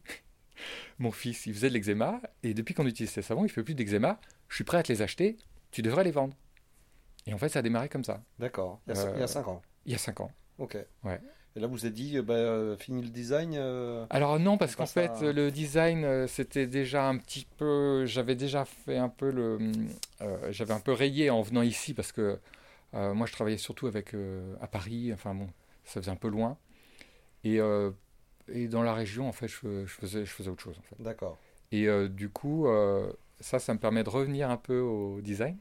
Mon 0.99 1.11
fils, 1.11 1.45
il 1.47 1.53
faisait 1.55 1.69
de 1.69 1.75
l'eczéma 1.75 2.21
et 2.43 2.55
depuis 2.55 2.73
qu'on 2.75 2.87
utilise 2.87 3.11
ces 3.11 3.23
savons, 3.23 3.45
il 3.45 3.49
fait 3.51 3.63
plus 3.63 3.75
d'eczéma. 3.75 4.19
Je 4.49 4.55
suis 4.55 4.65
prêt 4.65 4.79
à 4.79 4.83
te 4.83 4.93
les 4.93 5.03
acheter. 5.03 5.37
Tu 5.73 5.83
devrais 5.83 6.05
les 6.05 6.13
vendre. 6.13 6.35
Et 7.27 7.35
en 7.35 7.39
fait, 7.39 7.49
ça 7.49 7.59
a 7.59 7.63
démarré 7.63 7.89
comme 7.89 8.05
ça. 8.05 8.23
D'accord. 8.39 8.81
Il 8.87 8.95
y 8.95 8.99
a 8.99 9.03
cin- 9.03 9.09
Euh, 9.09 9.13
il 9.17 9.21
y 9.21 9.25
a 9.25 9.27
5 9.27 9.49
ans. 9.49 9.63
Il 9.85 9.93
y 9.93 9.95
a 9.95 9.99
5 9.99 10.21
ans. 10.21 10.31
Ok. 10.59 10.77
Ouais. 11.05 11.21
Et 11.55 11.61
là, 11.61 11.67
vous 11.69 11.87
êtes 11.87 11.95
dit, 11.95 12.19
euh, 12.19 12.23
bah, 12.23 12.35
euh, 12.35 12.77
fini 12.77 13.01
le 13.03 13.09
design 13.09 13.55
euh, 13.57 14.05
Alors 14.11 14.39
non, 14.39 14.59
parce 14.59 14.77
qu'en 14.77 14.85
fait, 14.85 15.11
à- 15.11 15.33
le 15.33 15.51
design, 15.51 16.27
c'était 16.29 16.67
déjà 16.67 17.09
un 17.09 17.17
petit 17.17 17.47
peu... 17.57 18.05
J'avais 18.05 18.35
déjà 18.35 18.65
fait 18.67 18.99
un 18.99 19.09
peu 19.09 19.31
le... 19.31 19.59
euh, 20.21 20.53
J'avais 20.53 20.75
un 20.75 20.81
peu 20.81 20.93
rayé 20.93 21.31
en 21.31 21.41
venant 21.41 21.63
ici, 21.63 21.95
parce 21.95 22.13
que 22.13 22.39
euh, 22.95 23.15
moi, 23.15 23.27
je 23.27 23.33
travaillais 23.33 23.57
surtout 23.57 23.87
avec 23.87 24.15
euh, 24.15 24.55
à 24.61 24.67
Paris. 24.67 25.13
Enfin 25.15 25.35
bon, 25.35 25.49
ça 25.85 26.01
faisait 26.03 26.11
un 26.11 26.17
peu 26.17 26.29
loin. 26.29 26.59
Et, 27.43 27.59
euh, 27.59 27.91
et 28.49 28.69
dans 28.69 28.83
la 28.83 28.93
région, 28.93 29.27
en 29.27 29.33
fait, 29.33 29.49
je, 29.49 29.87
je 29.87 29.93
faisais, 29.95 30.27
je 30.27 30.31
faisais 30.33 30.51
autre 30.51 30.63
chose, 30.63 30.77
en 30.79 30.83
fait. 30.83 31.03
D'accord. 31.03 31.39
Et 31.73 31.89
euh, 31.89 32.07
du 32.09 32.29
coup, 32.29 32.67
euh, 32.69 33.11
ça, 33.41 33.59
ça 33.59 33.73
me 33.73 33.79
permet 33.79 34.05
de 34.05 34.11
revenir 34.11 34.51
un 34.51 34.57
peu 34.59 34.79
au 34.81 35.21
design. 35.23 35.57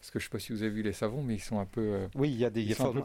Parce 0.00 0.10
que 0.10 0.18
je 0.20 0.24
sais 0.24 0.30
pas 0.30 0.38
si 0.38 0.52
vous 0.52 0.62
avez 0.62 0.70
vu 0.70 0.82
les 0.82 0.92
savons, 0.92 1.22
mais 1.22 1.34
ils 1.34 1.40
sont 1.42 1.58
un 1.58 1.66
peu... 1.66 1.80
euh, 1.80 2.08
Oui, 2.14 2.30
il 2.30 2.36
y 2.38 2.44
a 2.44 2.50
des 2.50 2.62
sont 2.74 2.88
un 2.88 2.92
peu 2.92 3.02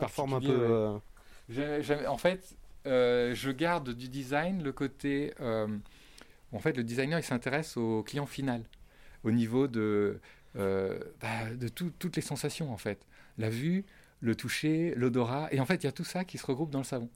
en 2.07 2.17
fait, 2.17 2.55
euh, 2.85 3.33
je 3.35 3.51
garde 3.51 3.89
du 3.93 4.09
design 4.09 4.63
le 4.63 4.71
côté. 4.71 5.33
euh, 5.41 5.67
en 6.51 6.59
fait, 6.59 6.77
le 6.77 6.83
designer 6.83 7.17
il 7.19 7.23
s'intéresse 7.23 7.77
au 7.77 8.03
client 8.03 8.25
final, 8.27 8.61
au 9.23 9.31
niveau 9.31 9.67
de, 9.67 10.19
euh, 10.55 10.99
bah, 11.21 11.49
de 11.55 11.67
tout- 11.67 11.91
toutes 11.97 12.15
les 12.15 12.21
sensations 12.21 12.71
en 12.71 12.77
fait, 12.77 12.99
la 13.37 13.49
vue, 13.49 13.85
le 14.21 14.35
toucher, 14.35 14.93
l'odorat, 14.95 15.47
et 15.51 15.59
en 15.59 15.65
fait 15.65 15.75
il 15.83 15.85
y 15.85 15.89
a 15.89 15.91
tout 15.91 16.03
ça 16.03 16.23
qui 16.25 16.37
se 16.37 16.45
regroupe 16.45 16.69
dans 16.69 16.79
le 16.79 16.83
savon. 16.85 17.09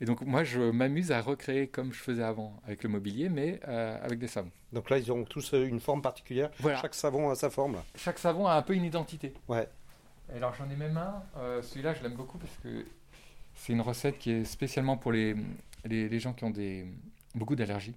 Et 0.00 0.04
donc 0.06 0.22
moi 0.22 0.44
je 0.44 0.60
m'amuse 0.70 1.10
à 1.12 1.20
recréer 1.20 1.66
comme 1.68 1.92
je 1.92 1.98
faisais 1.98 2.22
avant 2.22 2.58
avec 2.64 2.82
le 2.84 2.88
mobilier, 2.88 3.28
mais 3.28 3.60
euh, 3.68 3.98
avec 4.02 4.18
des 4.18 4.28
savons. 4.28 4.50
Donc 4.72 4.88
là, 4.88 4.96
ils 4.98 5.10
ont 5.12 5.24
tous 5.24 5.52
une 5.52 5.80
forme 5.80 6.00
particulière. 6.00 6.50
Voilà. 6.60 6.80
Chaque 6.80 6.94
savon 6.94 7.28
a 7.28 7.34
sa 7.34 7.50
forme. 7.50 7.74
là. 7.74 7.84
Chaque 7.96 8.18
savon 8.20 8.46
a 8.46 8.54
un 8.54 8.62
peu 8.62 8.74
une 8.74 8.84
identité. 8.84 9.34
Ouais. 9.48 9.68
Alors 10.34 10.54
j'en 10.54 10.70
ai 10.70 10.76
même 10.76 10.96
un, 10.96 11.22
euh, 11.38 11.60
celui-là 11.60 11.92
je 11.94 12.02
l'aime 12.04 12.14
beaucoup 12.14 12.38
parce 12.38 12.56
que 12.62 12.86
c'est 13.60 13.74
une 13.74 13.82
recette 13.82 14.16
qui 14.18 14.30
est 14.30 14.44
spécialement 14.44 14.96
pour 14.96 15.12
les, 15.12 15.36
les, 15.84 16.08
les 16.08 16.18
gens 16.18 16.32
qui 16.32 16.44
ont 16.44 16.50
des, 16.50 16.86
beaucoup 17.34 17.54
d'allergies, 17.56 17.94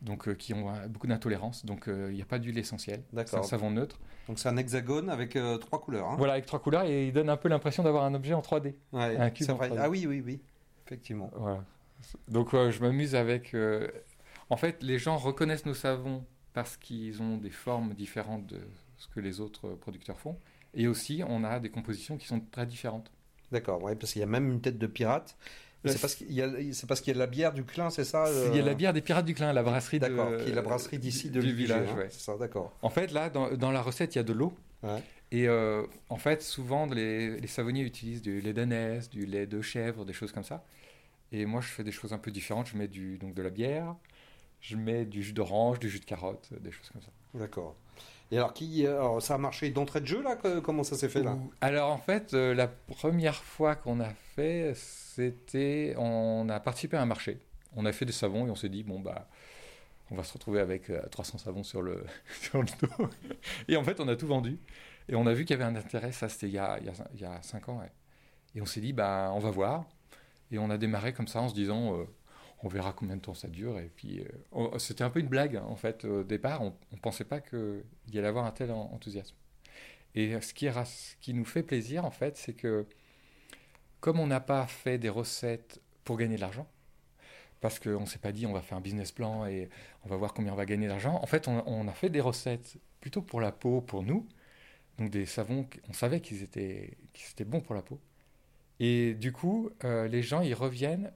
donc 0.00 0.26
euh, 0.26 0.34
qui 0.34 0.54
ont 0.54 0.70
euh, 0.74 0.88
beaucoup 0.88 1.06
d'intolérance, 1.06 1.66
donc 1.66 1.86
euh, 1.86 2.08
il 2.10 2.14
n'y 2.16 2.22
a 2.22 2.24
pas 2.24 2.38
d'huile 2.38 2.56
essentielle, 2.58 3.02
c'est 3.26 3.34
un 3.36 3.42
savon 3.42 3.70
neutre. 3.70 3.98
Donc 4.26 4.38
c'est 4.38 4.48
un 4.48 4.56
hexagone 4.56 5.10
avec 5.10 5.36
euh, 5.36 5.58
trois 5.58 5.80
couleurs. 5.82 6.08
hein. 6.08 6.14
Voilà, 6.16 6.32
avec 6.34 6.46
trois 6.46 6.60
couleurs 6.60 6.84
et 6.84 7.08
il 7.08 7.12
donne 7.12 7.28
un 7.28 7.36
peu 7.36 7.48
l'impression 7.50 7.82
d'avoir 7.82 8.04
un 8.04 8.14
objet 8.14 8.32
en 8.32 8.40
3D. 8.40 8.74
Ouais, 8.92 9.16
Un 9.18 9.28
cube 9.30 9.50
en 9.50 9.54
vrai. 9.56 9.68
3D. 9.68 9.76
Ah 9.78 9.90
oui, 9.90 10.06
oui, 10.06 10.22
oui. 10.24 10.40
Effectivement. 10.86 11.30
Voilà. 11.36 11.62
Donc 12.28 12.52
je 12.52 12.80
m'amuse 12.80 13.14
avec... 13.14 13.54
En 14.48 14.56
fait, 14.56 14.82
les 14.82 14.98
gens 14.98 15.16
reconnaissent 15.16 15.66
nos 15.66 15.74
savons 15.74 16.24
parce 16.54 16.76
qu'ils 16.76 17.20
ont 17.22 17.36
des 17.36 17.50
formes 17.50 17.92
différentes 17.94 18.46
de 18.46 18.60
ce 18.96 19.06
que 19.08 19.20
les 19.20 19.40
autres 19.40 19.70
producteurs 19.74 20.18
font. 20.18 20.36
Et 20.74 20.86
aussi, 20.88 21.22
on 21.26 21.44
a 21.44 21.60
des 21.60 21.70
compositions 21.70 22.16
qui 22.16 22.26
sont 22.26 22.40
très 22.40 22.66
différentes. 22.66 23.10
D'accord, 23.52 23.82
ouais, 23.82 23.96
parce 23.96 24.12
qu'il 24.12 24.20
y 24.20 24.22
a 24.22 24.26
même 24.28 24.50
une 24.50 24.60
tête 24.60 24.78
de 24.78 24.86
pirate. 24.86 25.36
C'est 25.86 25.98
parce 25.98 26.14
qu'il 26.14 26.30
y 26.32 26.42
a, 26.42 26.50
c'est 26.72 26.86
parce 26.86 27.00
qu'il 27.00 27.08
y 27.08 27.12
a 27.12 27.14
de 27.14 27.18
la 27.20 27.26
bière 27.26 27.54
du 27.54 27.64
Clin, 27.64 27.88
c'est 27.88 28.04
ça 28.04 28.26
Il 28.50 28.54
y 28.56 28.58
a 28.58 28.62
euh, 28.62 28.66
la 28.66 28.74
bière 28.74 28.92
des 28.92 29.00
Pirates 29.00 29.24
du 29.24 29.32
Clin, 29.32 29.50
la 29.54 29.62
brasserie. 29.62 29.98
D'accord, 29.98 30.36
qui 30.36 30.50
est 30.50 30.54
la 30.54 30.60
brasserie 30.60 30.98
d'ici 30.98 31.30
de 31.30 31.40
du 31.40 31.54
village. 31.54 31.88
hein, 31.90 31.96
ouais. 31.96 32.08
C'est 32.10 32.20
ça, 32.20 32.36
d'accord. 32.36 32.76
En 32.82 32.90
fait, 32.90 33.10
là, 33.12 33.30
dans, 33.30 33.50
dans 33.56 33.70
la 33.70 33.80
recette, 33.80 34.14
il 34.14 34.18
y 34.18 34.20
a 34.20 34.24
de 34.24 34.34
l'eau. 34.34 34.52
Ouais. 34.82 35.02
Et 35.32 35.48
euh, 35.48 35.82
en 36.10 36.16
fait, 36.18 36.42
souvent, 36.42 36.84
les, 36.84 37.40
les 37.40 37.46
savonniers 37.46 37.82
utilisent 37.82 38.20
du 38.20 38.42
lait 38.42 38.52
d'ânesse, 38.52 39.08
du 39.08 39.24
lait 39.24 39.46
de 39.46 39.62
chèvre, 39.62 40.04
des 40.04 40.12
choses 40.12 40.32
comme 40.32 40.44
ça. 40.44 40.62
Et 41.32 41.46
moi, 41.46 41.62
je 41.62 41.68
fais 41.68 41.84
des 41.84 41.92
choses 41.92 42.12
un 42.12 42.18
peu 42.18 42.30
différentes. 42.30 42.66
Je 42.66 42.76
mets 42.76 42.88
du, 42.88 43.16
donc 43.16 43.32
de 43.34 43.40
la 43.42 43.50
bière, 43.50 43.94
je 44.60 44.76
mets 44.76 45.04
du 45.04 45.22
jus 45.22 45.32
d'orange, 45.32 45.78
du 45.78 45.88
jus 45.88 46.00
de 46.00 46.04
carotte, 46.04 46.50
des 46.60 46.70
choses 46.70 46.90
comme 46.90 47.02
ça. 47.02 47.10
D'accord. 47.34 47.76
Et 48.30 48.36
alors, 48.36 48.52
qui, 48.52 48.86
alors, 48.86 49.20
ça 49.20 49.34
a 49.34 49.38
marché 49.38 49.70
d'entrée 49.70 50.00
de 50.00 50.06
jeu, 50.06 50.22
là 50.22 50.36
Comment 50.62 50.84
ça 50.84 50.96
s'est 50.96 51.08
fait, 51.08 51.22
là? 51.22 51.36
Alors, 51.60 51.90
en 51.90 51.98
fait, 51.98 52.32
euh, 52.32 52.54
la 52.54 52.68
première 52.68 53.42
fois 53.42 53.74
qu'on 53.74 53.98
a 54.00 54.10
fait, 54.36 54.72
c'était... 54.76 55.94
On 55.98 56.48
a 56.48 56.60
participé 56.60 56.96
à 56.96 57.02
un 57.02 57.06
marché. 57.06 57.38
On 57.74 57.84
a 57.86 57.92
fait 57.92 58.04
des 58.04 58.12
savons 58.12 58.46
et 58.46 58.50
on 58.50 58.54
s'est 58.54 58.68
dit, 58.68 58.84
bon, 58.84 59.00
bah... 59.00 59.28
on 60.12 60.14
va 60.14 60.22
se 60.22 60.32
retrouver 60.32 60.60
avec 60.60 60.92
300 61.10 61.38
savons 61.38 61.64
sur 61.64 61.82
le, 61.82 62.04
sur 62.40 62.62
le 62.62 62.68
dos. 62.80 63.08
Et 63.66 63.76
en 63.76 63.82
fait, 63.82 63.98
on 63.98 64.06
a 64.06 64.14
tout 64.14 64.28
vendu. 64.28 64.58
Et 65.08 65.16
on 65.16 65.26
a 65.26 65.32
vu 65.32 65.44
qu'il 65.44 65.58
y 65.58 65.60
avait 65.60 65.68
un 65.68 65.74
intérêt, 65.74 66.12
ça 66.12 66.28
c'était 66.28 66.46
il, 66.46 66.52
y 66.52 66.58
a, 66.58 66.78
il, 66.78 67.20
y 67.20 67.24
a, 67.24 67.42
5 67.42 67.68
ans. 67.68 67.82
Et 68.54 68.62
on 68.62 68.66
s'est 68.66 68.80
dit, 68.80 68.92
bah, 68.92 69.32
on 69.34 69.40
va 69.40 69.50
voir. 69.50 69.86
Et 70.52 70.58
on 70.58 70.70
a 70.70 70.78
démarré 70.78 71.12
comme 71.12 71.26
ça 71.26 71.40
en 71.40 71.48
se 71.48 71.54
disant, 71.54 72.06
on 72.62 72.68
verra 72.68 72.92
combien 72.92 73.16
de 73.16 73.22
temps 73.22 73.34
ça 73.34 73.48
dure. 73.48 73.78
Et 73.78 73.90
puis, 73.94 74.24
c'était 74.78 75.04
un 75.04 75.10
peu 75.10 75.20
une 75.20 75.28
blague, 75.28 75.56
en 75.56 75.76
fait, 75.76 76.04
au 76.04 76.22
départ. 76.22 76.62
On 76.62 76.74
ne 76.92 76.98
pensait 76.98 77.24
pas 77.24 77.40
qu'il 77.40 77.84
y 78.12 78.18
allait 78.18 78.28
avoir 78.28 78.44
un 78.44 78.50
tel 78.50 78.70
enthousiasme. 78.70 79.34
Et 80.14 80.40
ce 80.40 80.52
qui, 80.52 80.66
ce 80.66 81.16
qui 81.20 81.34
nous 81.34 81.44
fait 81.44 81.62
plaisir, 81.62 82.04
en 82.04 82.10
fait, 82.10 82.36
c'est 82.36 82.54
que 82.54 82.86
comme 84.00 84.18
on 84.18 84.26
n'a 84.26 84.40
pas 84.40 84.66
fait 84.66 84.98
des 84.98 85.08
recettes 85.08 85.80
pour 86.04 86.16
gagner 86.16 86.36
de 86.36 86.40
l'argent, 86.40 86.66
parce 87.60 87.78
qu'on 87.78 88.00
ne 88.00 88.06
s'est 88.06 88.18
pas 88.18 88.32
dit 88.32 88.46
on 88.46 88.52
va 88.52 88.62
faire 88.62 88.78
un 88.78 88.80
business 88.80 89.12
plan 89.12 89.46
et 89.46 89.68
on 90.04 90.08
va 90.08 90.16
voir 90.16 90.32
combien 90.32 90.52
on 90.52 90.56
va 90.56 90.66
gagner 90.66 90.88
d'argent, 90.88 91.20
en 91.22 91.26
fait, 91.26 91.46
on, 91.48 91.88
a 91.88 91.92
fait 91.92 92.08
des 92.08 92.20
recettes 92.20 92.78
plutôt 93.00 93.22
pour 93.22 93.40
la 93.40 93.52
peau, 93.52 93.80
pour 93.80 94.02
nous. 94.02 94.26
Donc 94.98 95.10
des 95.10 95.26
savons, 95.26 95.66
on 95.88 95.92
savait 95.92 96.20
qu'ils 96.20 96.42
étaient, 96.42 96.96
étaient 97.30 97.44
bons 97.44 97.60
pour 97.60 97.74
la 97.74 97.82
peau. 97.82 98.00
Et 98.80 99.14
du 99.14 99.32
coup, 99.32 99.70
euh, 99.84 100.08
les 100.08 100.22
gens, 100.22 100.40
ils 100.40 100.54
reviennent 100.54 101.12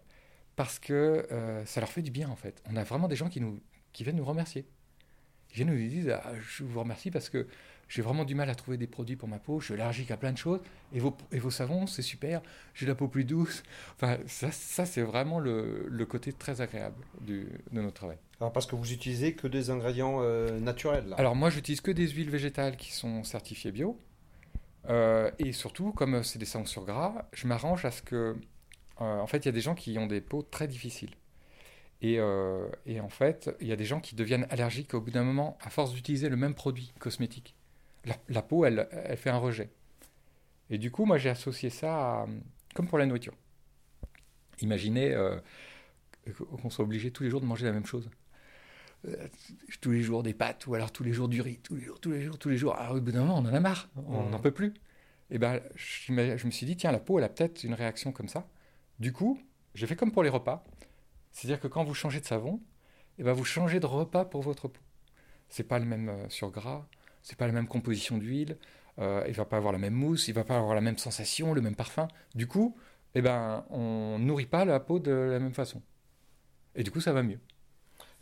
parce 0.57 0.79
que 0.79 1.27
euh, 1.31 1.65
ça 1.67 1.81
leur 1.81 1.91
fait 1.91 2.03
du 2.03 2.11
bien, 2.11 2.29
en 2.29 2.37
fait. 2.37 2.63
On 2.71 2.77
a 2.77 2.85
vraiment 2.85 3.09
des 3.09 3.17
gens 3.17 3.29
qui, 3.29 3.41
nous, 3.41 3.61
qui 3.93 4.05
viennent 4.05 4.17
nous 4.17 4.25
remercier. 4.25 4.67
Ils 5.51 5.57
viennent 5.57 5.71
nous 5.71 5.89
dire, 5.89 6.21
ah, 6.25 6.33
je 6.41 6.65
vous 6.65 6.81
remercie 6.81 7.11
parce 7.11 7.29
que 7.29 7.47
j'ai 7.89 8.03
vraiment 8.03 8.25
du 8.25 8.35
mal 8.35 8.51
à 8.51 8.55
trouver 8.55 8.77
des 8.77 8.87
produits 8.87 9.17
pour 9.17 9.29
ma 9.29 9.39
peau, 9.39 9.61
je 9.61 9.67
suis 9.67 9.75
allergique 9.75 10.11
à 10.11 10.17
plein 10.17 10.33
de 10.33 10.39
choses, 10.39 10.61
et 10.93 11.01
vos, 11.01 11.17
et 11.33 11.39
vos 11.39 11.51
savons, 11.51 11.87
c'est 11.87 12.03
super, 12.03 12.43
j'ai 12.75 12.87
la 12.87 12.95
peau 12.95 13.09
plus 13.09 13.25
douce. 13.25 13.63
Enfin, 13.97 14.19
ça, 14.27 14.51
ça 14.51 14.87
c'est 14.87 15.03
vraiment 15.03 15.39
le, 15.39 15.87
le, 15.89 16.07
côté 16.07 16.33
très 16.33 16.61
agréable 16.61 17.05
du, 17.21 17.47
de 17.71 17.81
notre 17.81 17.95
travail. 17.95 18.19
Alors 18.41 18.53
parce 18.53 18.67
que 18.67 18.75
vous 18.75 18.93
utilisez 18.93 19.35
que 19.35 19.47
des 19.47 19.71
ingrédients 19.71 20.19
euh, 20.23 20.59
naturels 20.59 21.09
là. 21.09 21.17
Alors 21.17 21.37
moi, 21.37 21.51
j'utilise 21.51 21.81
que 21.81 21.91
des 21.91 22.09
huiles 22.09 22.31
végétales 22.31 22.77
qui 22.77 22.93
sont 22.93 23.23
certifiées 23.23 23.71
bio. 23.71 23.99
Euh, 24.89 25.31
et 25.39 25.53
surtout, 25.53 25.93
comme 25.93 26.23
c'est 26.25 26.39
des 26.39 26.45
savons 26.45 26.67
sur 26.67 26.85
gras, 26.85 27.27
je 27.33 27.47
m'arrange 27.47 27.85
à 27.85 27.91
ce 27.91 28.03
que... 28.03 28.37
Euh, 29.01 29.19
en 29.21 29.27
fait, 29.27 29.39
il 29.39 29.47
y 29.47 29.49
a 29.49 29.53
des 29.53 29.61
gens 29.61 29.75
qui 29.75 29.99
ont 29.99 30.07
des 30.07 30.21
peaux 30.21 30.43
très 30.43 30.69
difficiles. 30.69 31.15
Et, 32.03 32.19
et, 32.85 33.01
en 33.01 33.09
fait, 33.09 33.51
il 33.61 33.67
y 33.67 33.73
a 33.73 33.77
des 33.77 33.87
gens 33.87 33.99
qui 33.99 34.15
deviennent 34.15 34.47
allergiques 34.51 34.93
au 34.93 35.01
bout 35.01 35.11
d'un 35.11 35.25
moment 35.25 35.57
à 35.63 35.71
force 35.71 35.95
d'utiliser 35.95 36.29
le 36.29 36.37
même 36.37 36.55
produit 36.55 36.93
cosmétique 36.99 37.57
la, 38.29 38.43
peau, 38.43 38.65
elle, 38.65 38.89
elle, 38.91 39.17
fait 39.17 39.31
un 39.31 39.39
rejet. 39.39 39.71
Et 40.71 40.79
du 40.79 40.91
coup, 40.91 41.05
moi, 41.05 41.19
j'ai 41.19 41.31
associé 41.31 41.71
ça 41.71 41.95
à, 41.95 42.27
comme 42.75 42.87
pour 42.87 42.99
la 42.99 43.07
nourriture. 43.07 43.35
Imaginez 44.61 45.15
euh, 45.15 45.37
qu'on 46.61 46.71
soit 46.71 46.85
obligé 46.85 47.11
tous 47.11 47.23
les 47.23 47.31
jours 47.31 47.41
de 47.41 47.47
manger 47.47 47.67
la 47.67 47.73
même 47.73 47.87
chose. 47.87 48.09
Euh, 49.07 49.29
tous 49.81 49.91
les 49.91 50.03
jours 50.03 50.23
des 50.23 50.35
pâtes, 50.35 50.67
ou 50.67 50.75
alors 50.75 50.91
tous 50.91 51.05
les 51.05 51.13
jours 51.13 51.29
du 51.29 51.41
riz, 51.41 51.59
tous 51.63 51.77
les 51.77 51.83
jours, 51.83 52.01
tous 52.01 52.11
les 52.11 52.23
jours, 52.23 52.39
tous 52.39 52.49
les 52.49 52.57
jours. 52.57 52.75
Ah, 52.79 52.95
au 52.95 53.01
bout 53.01 53.13
d'un 53.13 53.21
moment, 53.21 53.37
on 53.39 53.47
en 53.47 53.55
a 53.55 53.61
marre, 53.61 53.89
on 53.97 54.29
n'en 54.29 54.39
peut 54.39 54.53
plus. 54.53 54.73
Et 55.31 55.39
ben, 55.39 55.61
je, 55.75 56.13
me 56.13 56.51
suis 56.51 56.67
dit, 56.67 56.77
tiens, 56.77 56.93
la 56.93 57.01
peau, 57.01 57.19
elle 57.19 57.25
a 57.25 57.29
peut-être 57.29 57.65
une 57.65 57.75
réaction 57.75 58.13
comme 58.13 58.29
ça. 58.29 58.47
Du 58.99 59.13
coup, 59.13 59.39
j'ai 59.75 59.87
fait 59.87 59.97
comme 59.97 60.13
pour 60.13 60.23
les 60.23 60.29
repas. 60.29 60.65
C'est-à-dire 61.33 61.61
que 61.61 61.69
quand 61.69 61.85
vous 61.85 61.95
changez 61.95 62.21
de 62.21 62.27
savon, 62.27 62.61
et 63.19 63.23
ben, 63.23 63.33
vous 63.33 63.45
changez 63.45 63.81
de 63.81 63.87
repas 63.87 64.25
pour 64.25 64.43
votre 64.43 64.69
peau. 64.69 64.81
C'est 65.49 65.65
pas 65.65 65.79
le 65.79 65.85
même 65.85 66.09
euh, 66.09 66.29
sur 66.29 66.51
gras, 66.51 66.87
c'est 67.23 67.37
pas 67.37 67.47
la 67.47 67.53
même 67.53 67.69
composition 67.69 68.19
d'huile, 68.19 68.59
euh, 68.99 69.25
il 69.27 69.35
va 69.35 69.45
pas 69.45 69.57
avoir 69.57 69.73
la 69.73 69.79
même 69.79 69.95
mousse, 69.95 70.29
il 70.29 70.35
va 70.35 70.45
pas 70.45 70.57
avoir 70.57 70.75
la 70.75 70.81
même 70.81 70.99
sensation, 70.99 71.55
le 71.55 71.61
même 71.61 71.77
parfum. 71.77 72.09
Du 72.35 72.47
coup, 72.47 72.77
eh 73.15 73.23
ben, 73.23 73.65
on 73.71 74.19
nourrit 74.19 74.47
pas 74.47 74.65
la 74.65 74.81
peau 74.81 74.99
de 74.99 75.11
la 75.11 75.39
même 75.39 75.55
façon. 75.55 75.83
Et 76.75 76.83
du 76.83 76.91
coup, 76.91 77.01
ça 77.01 77.13
va 77.13 77.23
mieux. 77.23 77.41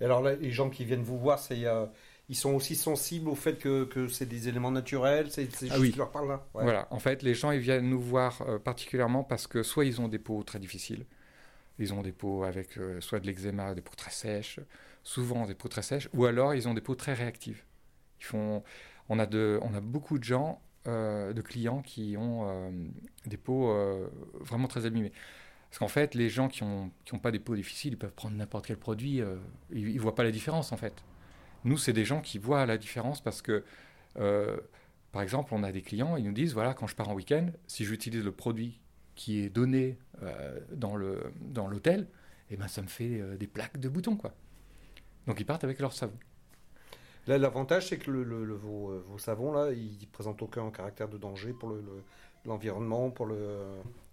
Et 0.00 0.04
alors 0.04 0.22
les 0.22 0.50
gens 0.50 0.68
qui 0.68 0.84
viennent 0.84 1.02
vous 1.02 1.18
voir, 1.18 1.38
c'est 1.38 1.64
euh, 1.64 1.86
ils 2.32 2.34
sont 2.34 2.54
aussi 2.54 2.76
sensibles 2.76 3.28
au 3.28 3.34
fait 3.34 3.58
que, 3.58 3.84
que 3.84 4.08
c'est 4.08 4.24
des 4.24 4.48
éléments 4.48 4.70
naturels, 4.70 5.26
c'est 5.30 5.50
ah 5.52 5.58
juste 5.58 5.78
oui. 5.78 5.94
leur 5.94 6.10
parle 6.10 6.28
là. 6.28 6.46
Voilà, 6.54 6.88
en 6.90 6.98
fait, 6.98 7.22
les 7.22 7.34
gens 7.34 7.50
ils 7.50 7.60
viennent 7.60 7.90
nous 7.90 8.00
voir 8.00 8.40
euh, 8.48 8.58
particulièrement 8.58 9.22
parce 9.22 9.46
que 9.46 9.62
soit 9.62 9.84
ils 9.84 10.00
ont 10.00 10.08
des 10.08 10.18
peaux 10.18 10.42
très 10.42 10.58
difficiles, 10.58 11.04
ils 11.78 11.92
ont 11.92 12.00
des 12.00 12.12
peaux 12.12 12.44
avec 12.44 12.78
euh, 12.78 13.02
soit 13.02 13.20
de 13.20 13.26
l'eczéma, 13.26 13.74
des 13.74 13.82
peaux 13.82 13.94
très 13.94 14.12
sèches, 14.12 14.60
souvent 15.02 15.44
des 15.44 15.54
peaux 15.54 15.68
très 15.68 15.82
sèches, 15.82 16.08
ou 16.14 16.24
alors 16.24 16.54
ils 16.54 16.66
ont 16.68 16.72
des 16.72 16.80
peaux 16.80 16.94
très 16.94 17.12
réactives. 17.12 17.62
Ils 18.20 18.24
font 18.24 18.62
on 19.10 19.18
a, 19.18 19.26
de, 19.26 19.58
on 19.60 19.74
a 19.74 19.82
beaucoup 19.82 20.18
de 20.18 20.24
gens, 20.24 20.62
euh, 20.86 21.34
de 21.34 21.42
clients 21.42 21.82
qui 21.82 22.16
ont 22.16 22.72
des 23.26 23.36
peaux 23.36 23.76
vraiment 24.40 24.68
très 24.68 24.86
abîmées. 24.86 25.12
Parce 25.68 25.80
qu'en 25.80 25.88
fait, 25.88 26.14
les 26.14 26.30
gens 26.30 26.48
qui 26.48 26.64
n'ont 26.64 26.90
qui 27.04 27.12
ont 27.12 27.18
pas 27.18 27.30
des 27.30 27.40
peaux 27.40 27.56
difficiles, 27.56 27.92
ils 27.92 27.98
peuvent 27.98 28.14
prendre 28.14 28.36
n'importe 28.36 28.64
quel 28.68 28.78
produit, 28.78 29.20
ils 29.70 29.94
ne 29.94 30.00
voient 30.00 30.14
pas 30.14 30.24
la 30.24 30.30
différence 30.30 30.72
en 30.72 30.78
fait. 30.78 30.94
Nous, 31.64 31.78
c'est 31.78 31.92
des 31.92 32.04
gens 32.04 32.20
qui 32.20 32.38
voient 32.38 32.66
la 32.66 32.78
différence 32.78 33.20
parce 33.20 33.42
que, 33.42 33.64
par 34.14 35.22
exemple, 35.22 35.54
on 35.54 35.62
a 35.62 35.72
des 35.72 35.82
clients, 35.82 36.16
ils 36.16 36.24
nous 36.24 36.32
disent, 36.32 36.54
voilà, 36.54 36.74
quand 36.74 36.86
je 36.86 36.96
pars 36.96 37.08
en 37.08 37.14
week-end, 37.14 37.46
si 37.66 37.84
j'utilise 37.84 38.24
le 38.24 38.32
produit 38.32 38.80
qui 39.14 39.40
est 39.40 39.48
donné 39.48 39.98
dans 40.72 40.96
l'hôtel, 40.96 41.30
dans 41.40 41.70
eh 42.50 42.56
ben, 42.56 42.68
ça 42.68 42.82
me 42.82 42.88
fait 42.88 43.36
des 43.38 43.46
plaques 43.46 43.78
de 43.78 43.88
boutons. 43.88 44.16
Quoi. 44.16 44.32
Donc 45.26 45.40
ils 45.40 45.46
partent 45.46 45.64
avec 45.64 45.78
leur 45.78 45.92
savon. 45.92 46.16
Là, 47.28 47.38
l'avantage, 47.38 47.88
c'est 47.88 47.98
que 47.98 48.10
le, 48.10 48.54
vos, 48.54 49.00
savons, 49.18 49.52
là, 49.52 49.70
ils 49.70 50.08
présentent 50.08 50.42
aucun 50.42 50.70
caractère 50.70 51.08
de 51.08 51.18
danger 51.18 51.52
pour 51.52 51.72
l'environnement, 52.44 53.10
pour 53.10 53.26
le... 53.26 53.36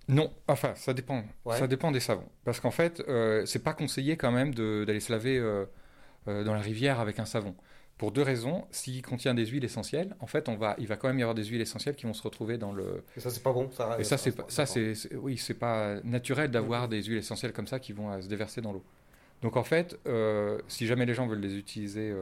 Non, 0.08 0.32
enfin, 0.48 0.74
ça 0.76 0.94
dépend. 0.94 1.24
Ça 1.52 1.68
dépend 1.68 1.92
des 1.92 2.00
savons. 2.00 2.28
Parce 2.44 2.60
qu'en 2.60 2.72
fait, 2.72 3.04
euh, 3.08 3.46
c'est 3.46 3.64
pas 3.64 3.74
conseillé 3.74 4.18
quand 4.18 4.32
même 4.32 4.54
d'aller 4.54 5.00
se 5.00 5.12
laver 5.12 5.38
euh, 5.38 5.66
euh, 5.66 5.66
dans 6.44 6.54
la 6.54 6.62
rivière 6.62 7.00
avec 7.00 7.20
un 7.20 7.26
savon. 7.26 7.56
Pour 7.98 8.14
deux 8.14 8.22
raisons. 8.22 8.66
S'il 8.72 9.02
contient 9.02 9.34
des 9.34 9.46
huiles 9.46 9.66
essentielles, 9.66 10.16
en 10.22 10.28
fait, 10.28 10.48
on 10.48 10.56
va, 10.56 10.76
il 10.78 10.88
va 10.88 10.96
quand 10.96 11.10
même 11.10 11.20
y 11.20 11.22
avoir 11.22 11.36
des 11.36 11.44
huiles 11.44 11.60
essentielles 11.60 11.96
qui 11.96 12.06
vont 12.06 12.14
se 12.14 12.24
retrouver 12.24 12.58
dans 12.58 12.72
le. 12.72 13.04
Et 13.18 13.20
ça, 13.20 13.30
c'est 13.30 13.44
pas 13.44 13.52
bon. 13.52 13.70
Ça, 13.72 13.98
Et 14.00 14.06
ça, 14.06 14.18
c'est 14.18 14.34
ça, 14.50 14.66
c'est 14.66 14.94
oui, 15.16 15.38
c'est 15.38 15.54
pas 15.54 16.00
naturel 16.04 16.50
d'avoir 16.50 16.88
des 16.88 17.04
huiles 17.04 17.18
essentielles 17.18 17.52
comme 17.52 17.68
ça 17.68 17.80
qui 17.80 17.92
vont 17.92 18.22
se 18.22 18.28
déverser 18.28 18.62
dans 18.62 18.72
l'eau. 18.72 18.84
Donc 19.42 19.58
en 19.58 19.64
fait, 19.64 20.00
si 20.68 20.88
jamais 20.88 21.06
les 21.06 21.14
gens 21.14 21.28
veulent 21.28 21.42
les 21.42 21.58
utiliser 21.58 22.14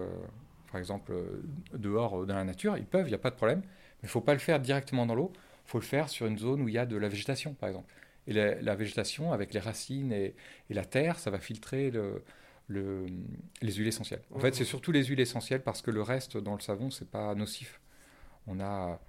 par 0.72 0.80
exemple 0.80 1.12
euh, 1.14 1.42
dehors 1.74 2.22
euh, 2.22 2.26
dans 2.26 2.36
la 2.36 2.44
nature, 2.44 2.78
ils 2.78 2.86
peuvent, 2.86 3.08
il 3.08 3.10
n'y 3.10 3.16
a 3.16 3.20
pas 3.20 3.30
de 3.30 3.36
problème, 3.36 3.62
mais 3.62 4.04
il 4.04 4.06
ne 4.06 4.12
faut 4.12 4.22
pas 4.22 4.34
le 4.34 4.40
faire 4.40 4.60
directement 4.60 5.06
dans 5.06 5.16
l'eau, 5.16 5.32
il 5.36 5.70
faut 5.70 5.80
le 5.80 5.84
faire 5.84 6.10
sur 6.10 6.28
une 6.28 6.38
zone 6.38 6.62
où 6.62 6.68
il 6.68 6.76
y 6.76 6.78
a 6.78 6.86
de 6.86 6.98
la 6.98 7.10
végétation, 7.10 7.54
par 7.54 7.70
exemple. 7.70 7.94
Et 8.28 8.34
la, 8.34 8.76
végétation, 8.76 9.32
avec 9.32 9.54
les 9.54 9.62
racines 9.62 10.12
et, 10.12 10.36
la 10.70 10.84
terre, 10.84 11.18
ça 11.18 11.32
va 11.32 11.40
filtrer 11.40 11.92
le, 11.92 12.22
le, 12.68 13.06
les 13.62 13.74
huiles 13.74 13.88
essentielles. 13.88 14.22
En 14.34 14.40
fait, 14.40 14.56
c'est 14.56 14.66
surtout 14.66 14.92
les 14.92 15.06
huiles 15.06 15.20
essentielles 15.20 15.64
parce 15.64 15.82
que 15.82 15.92
le 15.92 16.02
reste 16.02 16.38
dans 16.38 16.54
le 16.54 16.60
savon, 16.60 16.90
c'est 16.92 17.10
pas 17.10 17.34
nocif. 17.36 17.80
On 18.46 18.60
a, 18.60 19.00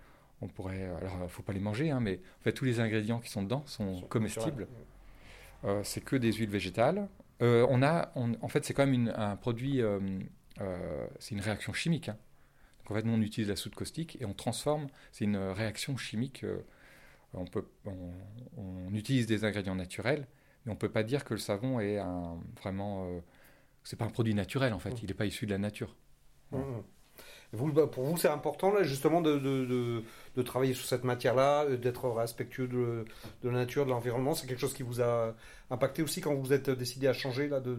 on 0.40 0.48
pourrait, 0.48 0.84
alors 0.84 1.30
faut 1.30 1.42
pas 1.42 1.52
les 1.52 1.60
manger, 1.60 1.90
hein, 1.90 2.00
mais 2.00 2.20
en 2.40 2.42
fait 2.42 2.52
tous 2.52 2.64
les 2.64 2.80
ingrédients 2.80 3.20
qui 3.20 3.30
sont 3.30 3.42
dedans 3.42 3.62
sont, 3.66 4.00
comestibles. 4.02 4.68
Euh, 5.64 5.80
c'est 5.82 6.00
que 6.00 6.16
des 6.16 6.32
huiles 6.32 6.50
végétales. 6.50 7.08
on 7.40 7.82
a, 7.82 8.12
en 8.16 8.48
fait, 8.48 8.64
c'est 8.64 8.74
quand 8.74 8.86
même 8.86 9.12
un 9.16 9.36
produit 9.36 9.82
euh, 10.60 11.06
c'est 11.18 11.34
une 11.34 11.40
réaction 11.40 11.72
chimique. 11.72 12.08
Hein. 12.08 12.18
Donc 12.80 12.90
en 12.92 12.94
fait, 12.94 13.02
nous, 13.02 13.12
on 13.12 13.20
utilise 13.20 13.48
la 13.48 13.56
soude 13.56 13.74
caustique 13.74 14.18
et 14.20 14.24
on 14.24 14.34
transforme, 14.34 14.88
c'est 15.12 15.24
une 15.24 15.36
réaction 15.36 15.96
chimique. 15.96 16.44
Euh, 16.44 16.58
on, 17.34 17.44
peut, 17.44 17.66
on, 18.56 18.92
utilise 18.94 19.26
des 19.26 19.44
ingrédients 19.44 19.74
naturels, 19.74 20.26
mais 20.64 20.72
on 20.72 20.74
ne 20.74 20.78
peut 20.78 20.88
pas 20.88 21.02
dire 21.02 21.24
que 21.24 21.34
le 21.34 21.40
savon 21.40 21.80
est 21.80 21.98
un, 21.98 22.38
vraiment. 22.60 23.06
C'est 23.84 23.96
pas 23.96 24.04
un 24.04 24.10
produit 24.10 24.34
naturel 24.34 24.72
en 24.72 24.78
fait, 24.78 24.90
mmh. 24.90 24.98
il 25.02 25.08
n'est 25.08 25.14
pas 25.14 25.26
issu 25.26 25.46
de 25.46 25.50
la 25.50 25.58
nature. 25.58 25.96
Mmh. 26.52 26.58
Bah, 27.52 27.86
pour 27.86 28.04
vous, 28.04 28.18
c'est 28.18 28.28
important 28.28 28.72
là, 28.72 28.82
justement 28.82 29.22
de, 29.22 29.38
de, 29.38 30.42
travailler 30.42 30.74
sur 30.74 30.84
cette 30.84 31.04
matière-là, 31.04 31.64
euh, 31.64 31.76
d'être 31.78 32.08
respectueux 32.10 32.68
de, 32.68 33.04
la 33.42 33.52
nature, 33.52 33.86
de 33.86 33.90
l'environnement. 33.90 34.34
C'est 34.34 34.46
quelque 34.46 34.60
chose 34.60 34.74
qui 34.74 34.82
vous 34.82 35.00
a 35.00 35.34
impacté 35.70 36.02
aussi 36.02 36.20
quand 36.20 36.34
vous 36.34 36.52
êtes 36.52 36.68
décidé 36.68 37.06
à 37.08 37.14
changer 37.14 37.48
là 37.48 37.60
de. 37.60 37.76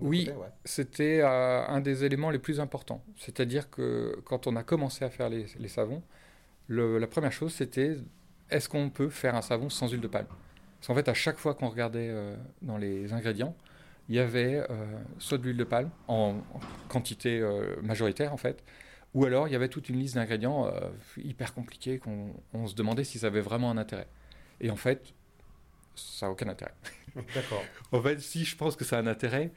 oui, 0.00 0.28
c'était 0.64 1.20
euh, 1.22 1.64
un 1.66 1.80
des 1.80 2.04
éléments 2.04 2.30
les 2.30 2.40
plus 2.40 2.58
importants. 2.58 3.02
C'est-à-dire 3.16 3.70
que 3.70 4.20
quand 4.24 4.46
on 4.48 4.56
a 4.56 4.64
commencé 4.64 5.04
à 5.04 5.10
faire 5.10 5.28
les, 5.28 5.46
savons, 5.68 6.02
la 6.68 7.06
première 7.06 7.32
chose 7.32 7.54
c'était 7.54 7.98
est-ce 8.50 8.68
qu'on 8.68 8.90
peut 8.90 9.08
faire 9.08 9.34
un 9.34 9.42
savon 9.42 9.70
sans 9.70 9.88
huile 9.88 10.00
de 10.00 10.08
palme? 10.08 10.26
Parce 10.26 10.88
qu'en 10.88 10.94
fait, 10.94 11.08
à 11.08 11.14
chaque 11.14 11.38
fois 11.38 11.54
qu'on 11.54 11.68
regardait 11.68 12.08
euh, 12.10 12.34
dans 12.60 12.76
les 12.76 13.12
ingrédients, 13.12 13.54
il 14.12 14.16
y 14.16 14.18
avait 14.18 14.62
soit 15.18 15.38
de 15.38 15.44
l'huile 15.44 15.56
de 15.56 15.64
palme 15.64 15.90
en, 16.06 16.36
quantité 16.88 17.42
majoritaire 17.82 18.34
en 18.34 18.36
fait, 18.36 18.62
ou 19.14 19.26
alors, 19.26 19.46
il 19.46 19.52
y 19.52 19.56
avait 19.56 19.68
toute 19.68 19.88
une 19.88 19.98
liste 19.98 20.14
d'ingrédients 20.14 20.66
euh, 20.66 20.88
hyper 21.18 21.52
compliqués 21.52 21.98
qu'on 21.98 22.66
se 22.66 22.74
demandait 22.74 23.04
si 23.04 23.18
ça 23.18 23.26
avait 23.26 23.40
vraiment 23.40 23.70
un 23.70 23.76
intérêt. 23.76 24.08
Et 24.60 24.70
en 24.70 24.76
fait, 24.76 25.12
ça 25.94 26.26
n'a 26.26 26.32
aucun 26.32 26.48
intérêt. 26.48 26.72
D'accord. 27.34 27.62
en 27.92 28.00
fait, 28.00 28.20
si 28.20 28.44
je 28.44 28.56
pense 28.56 28.74
que 28.74 28.84
ça 28.84 28.96
a 28.96 29.00
un 29.00 29.06
intérêt, 29.06 29.50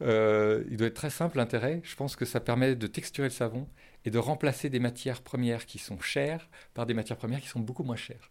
euh, 0.00 0.64
il 0.70 0.78
doit 0.78 0.86
être 0.86 0.94
très 0.94 1.10
simple 1.10 1.36
l'intérêt. 1.36 1.80
Je 1.84 1.94
pense 1.94 2.16
que 2.16 2.24
ça 2.24 2.40
permet 2.40 2.74
de 2.74 2.86
texturer 2.86 3.28
le 3.28 3.32
savon 3.32 3.68
et 4.06 4.10
de 4.10 4.18
remplacer 4.18 4.70
des 4.70 4.80
matières 4.80 5.20
premières 5.20 5.66
qui 5.66 5.78
sont 5.78 6.00
chères 6.00 6.48
par 6.72 6.86
des 6.86 6.94
matières 6.94 7.18
premières 7.18 7.40
qui 7.40 7.48
sont 7.48 7.60
beaucoup 7.60 7.84
moins 7.84 7.96
chères. 7.96 8.30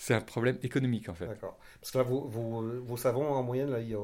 C'est 0.00 0.14
un 0.14 0.20
problème 0.20 0.58
économique 0.62 1.08
en 1.08 1.14
fait. 1.14 1.26
D'accord. 1.26 1.58
Parce 1.80 1.90
que 1.90 1.98
là, 1.98 2.04
vos, 2.04 2.20
vos, 2.28 2.62
vos 2.80 2.96
savons 2.96 3.28
en 3.32 3.42
moyenne, 3.42 3.70
là, 3.70 3.80
ils, 3.80 3.96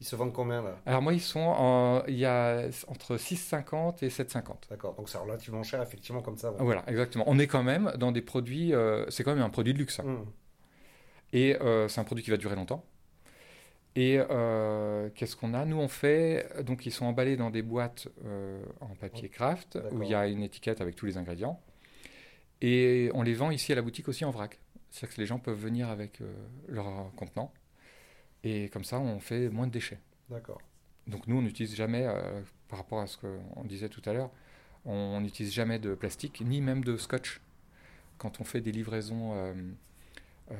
ils 0.00 0.06
se 0.06 0.14
vendent 0.16 0.32
combien 0.32 0.62
là? 0.62 0.78
Alors 0.86 1.02
moi, 1.02 1.12
ils 1.12 1.20
sont 1.20 1.40
en, 1.40 2.02
il 2.06 2.14
y 2.16 2.24
a 2.24 2.68
entre 2.86 3.16
6,50 3.16 4.04
et 4.04 4.08
7,50. 4.08 4.70
D'accord, 4.70 4.94
donc 4.94 5.08
c'est 5.08 5.18
relativement 5.18 5.62
cher 5.64 5.82
effectivement 5.82 6.22
comme 6.22 6.38
ça. 6.38 6.52
Voilà, 6.58 6.84
exactement. 6.86 7.24
On 7.26 7.38
est 7.38 7.48
quand 7.48 7.64
même 7.64 7.92
dans 7.98 8.12
des 8.12 8.22
produits, 8.22 8.72
euh, 8.72 9.04
c'est 9.10 9.24
quand 9.24 9.34
même 9.34 9.44
un 9.44 9.50
produit 9.50 9.74
de 9.74 9.78
luxe. 9.78 10.00
hein. 10.00 10.04
Hum. 10.06 10.26
Et 11.32 11.56
euh, 11.60 11.86
c'est 11.88 12.00
un 12.00 12.04
produit 12.04 12.24
qui 12.24 12.30
va 12.30 12.36
durer 12.36 12.56
longtemps. 12.56 12.84
Et 13.96 14.20
euh, 14.30 15.10
qu'est-ce 15.16 15.34
qu'on 15.34 15.52
a? 15.52 15.64
Nous, 15.64 15.76
on 15.76 15.88
fait, 15.88 16.46
donc 16.62 16.86
ils 16.86 16.92
sont 16.92 17.06
emballés 17.06 17.36
dans 17.36 17.50
des 17.50 17.62
boîtes 17.62 18.06
en 18.80 18.94
papier 18.94 19.28
craft, 19.28 19.78
où 19.90 20.02
il 20.04 20.08
y 20.08 20.14
a 20.14 20.28
une 20.28 20.42
étiquette 20.44 20.80
avec 20.80 20.94
tous 20.94 21.06
les 21.06 21.16
ingrédients. 21.18 21.60
Et 22.62 23.10
on 23.14 23.22
les 23.22 23.34
vend 23.34 23.50
ici 23.50 23.72
à 23.72 23.74
la 23.74 23.82
boutique 23.82 24.08
aussi 24.08 24.24
en 24.24 24.30
vrac. 24.30 24.58
C'est-à-dire 24.90 25.14
que 25.16 25.20
les 25.20 25.26
gens 25.26 25.38
peuvent 25.38 25.58
venir 25.58 25.88
avec 25.88 26.20
euh, 26.20 26.32
leur 26.68 27.12
contenant. 27.16 27.52
Et 28.42 28.68
comme 28.70 28.84
ça, 28.84 28.98
on 28.98 29.20
fait 29.20 29.48
moins 29.48 29.66
de 29.66 29.72
déchets. 29.72 30.00
D'accord. 30.28 30.60
Donc 31.06 31.26
nous, 31.26 31.36
on 31.36 31.42
n'utilise 31.42 31.74
jamais, 31.74 32.06
euh, 32.06 32.42
par 32.68 32.78
rapport 32.78 33.00
à 33.00 33.06
ce 33.06 33.16
qu'on 33.18 33.64
disait 33.64 33.88
tout 33.88 34.02
à 34.06 34.12
l'heure, 34.12 34.30
on 34.84 35.20
n'utilise 35.20 35.52
jamais 35.52 35.78
de 35.78 35.94
plastique, 35.94 36.40
ni 36.40 36.60
même 36.60 36.82
de 36.84 36.96
scotch. 36.96 37.40
Quand 38.18 38.40
on 38.40 38.44
fait 38.44 38.60
des 38.60 38.72
livraisons 38.72 39.34
euh, 39.34 39.54
euh, 40.50 40.54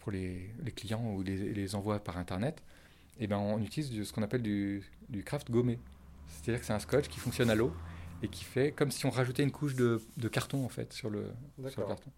pour 0.00 0.12
les, 0.12 0.50
les 0.62 0.72
clients 0.72 1.04
ou 1.14 1.22
les, 1.22 1.52
les 1.52 1.74
envois 1.74 1.98
par 1.98 2.16
Internet, 2.18 2.62
eh 3.18 3.26
ben, 3.26 3.38
on 3.38 3.60
utilise 3.60 3.90
du- 3.90 4.04
ce 4.04 4.12
qu'on 4.12 4.22
appelle 4.22 4.42
du, 4.42 4.82
du 5.08 5.24
craft 5.24 5.50
gommé. 5.50 5.78
C'est-à-dire 6.28 6.60
que 6.60 6.66
c'est 6.66 6.72
un 6.74 6.78
scotch 6.78 7.08
qui 7.08 7.18
fonctionne 7.18 7.50
à 7.50 7.54
l'eau 7.54 7.72
et 8.22 8.28
qui 8.28 8.44
fait 8.44 8.72
comme 8.72 8.90
si 8.90 9.06
on 9.06 9.10
rajoutait 9.10 9.42
une 9.42 9.50
couche 9.50 9.74
de, 9.74 10.00
de 10.16 10.28
carton 10.28 10.64
en 10.64 10.68
fait 10.68 10.92
sur 10.92 11.08
le, 11.10 11.32
sur 11.70 11.80
le 11.80 11.86
carton. 11.88 12.10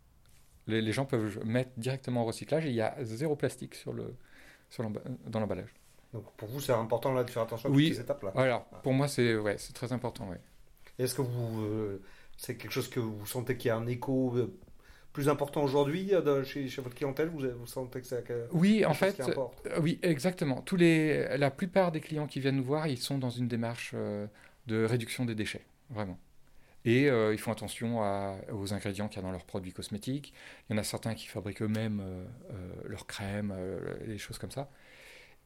Les, 0.70 0.80
les 0.80 0.92
gens 0.92 1.04
peuvent 1.04 1.44
mettre 1.44 1.70
directement 1.76 2.22
au 2.22 2.26
recyclage 2.26 2.64
et 2.66 2.68
il 2.70 2.74
y 2.74 2.80
a 2.80 2.94
zéro 3.02 3.36
plastique 3.36 3.74
sur 3.74 3.92
le, 3.92 4.14
sur 4.70 4.88
dans 5.26 5.40
l'emballage. 5.40 5.74
Donc 6.14 6.24
pour 6.36 6.48
vous, 6.48 6.60
c'est 6.60 6.72
important 6.72 7.12
là 7.12 7.24
de 7.24 7.30
faire 7.30 7.42
attention 7.42 7.68
à 7.68 7.72
Oui. 7.72 7.88
toutes 7.88 7.96
ces 7.96 8.02
étapes 8.02 8.22
là. 8.22 8.32
Alors, 8.36 8.64
pour 8.82 8.92
moi, 8.92 9.06
c'est 9.08 9.36
ouais, 9.36 9.56
très 9.74 9.92
important. 9.92 10.28
Ouais. 10.28 10.40
Est-ce 10.98 11.14
que 11.14 11.22
vous, 11.22 11.62
euh, 11.62 12.02
c'est 12.36 12.56
quelque 12.56 12.72
chose 12.72 12.88
que 12.88 13.00
vous 13.00 13.26
sentez 13.26 13.56
qu'il 13.56 13.68
y 13.68 13.70
a 13.70 13.76
un 13.76 13.86
écho 13.86 14.34
euh, 14.36 14.52
plus 15.12 15.28
important 15.28 15.62
aujourd'hui 15.62 16.12
euh, 16.14 16.42
chez, 16.44 16.68
chez 16.68 16.82
votre 16.82 16.96
clientèle? 16.96 17.28
Vous, 17.28 17.40
vous 17.58 17.66
sentez 17.66 18.00
que 18.00 18.06
c'est 18.06 18.24
que- 18.24 18.48
Oui, 18.52 18.84
en 18.84 18.90
quelque 18.92 18.98
chose 19.06 19.08
fait, 19.16 19.22
qui 19.24 19.30
importe? 19.30 19.68
oui, 19.80 19.98
exactement. 20.02 20.60
Tous 20.62 20.76
les, 20.76 21.36
la 21.38 21.50
plupart 21.50 21.92
des 21.92 22.00
clients 22.00 22.26
qui 22.26 22.40
viennent 22.40 22.56
nous 22.56 22.64
voir, 22.64 22.86
ils 22.88 22.98
sont 22.98 23.18
dans 23.18 23.30
une 23.30 23.46
démarche 23.48 23.92
euh, 23.94 24.26
de 24.66 24.84
réduction 24.84 25.24
des 25.24 25.34
déchets, 25.34 25.64
vraiment. 25.90 26.18
Et 26.84 27.08
euh, 27.10 27.32
ils 27.34 27.38
font 27.38 27.52
attention 27.52 28.02
à- 28.02 28.36
aux 28.52 28.72
ingrédients 28.72 29.08
qu'il 29.08 29.16
y 29.16 29.20
a 29.20 29.22
dans 29.22 29.32
leurs 29.32 29.44
produits 29.44 29.72
cosmétiques. 29.72 30.32
Il 30.68 30.72
y 30.74 30.76
en 30.76 30.78
a 30.80 30.84
certains 30.84 31.14
qui 31.14 31.26
fabriquent 31.26 31.62
eux-mêmes 31.62 32.00
euh, 32.00 32.24
euh, 32.52 32.72
leurs 32.88 33.06
crèmes, 33.06 33.54
les 34.06 34.18
choses 34.18 34.38
comme 34.38 34.50
ça. 34.50 34.70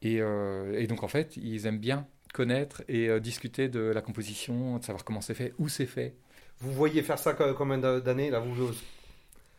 Et, 0.01 0.15
et 0.17 0.87
donc, 0.87 1.03
en 1.03 1.07
fait, 1.07 1.35
ils 1.37 1.65
aiment 1.65 1.79
bien 1.79 2.07
connaître 2.33 2.83
et 2.89 3.19
discuter 3.19 3.69
de 3.69 3.79
la 3.79 4.01
composition, 4.01 4.77
de 4.77 4.83
savoir 4.83 5.03
comment 5.03 5.21
c'est 5.21 5.33
fait, 5.33 5.53
où 5.57 5.69
c'est 5.69 5.85
fait. 5.85 6.13
Vous 6.59 6.71
voyez 6.73 7.01
faire 7.01 7.17
ça 7.17 7.33
co- 7.33 7.53
combien 7.53 7.77
d'a- 7.77 8.01
d'années 8.01 8.29
là 8.29 8.39
vous, 8.39 8.71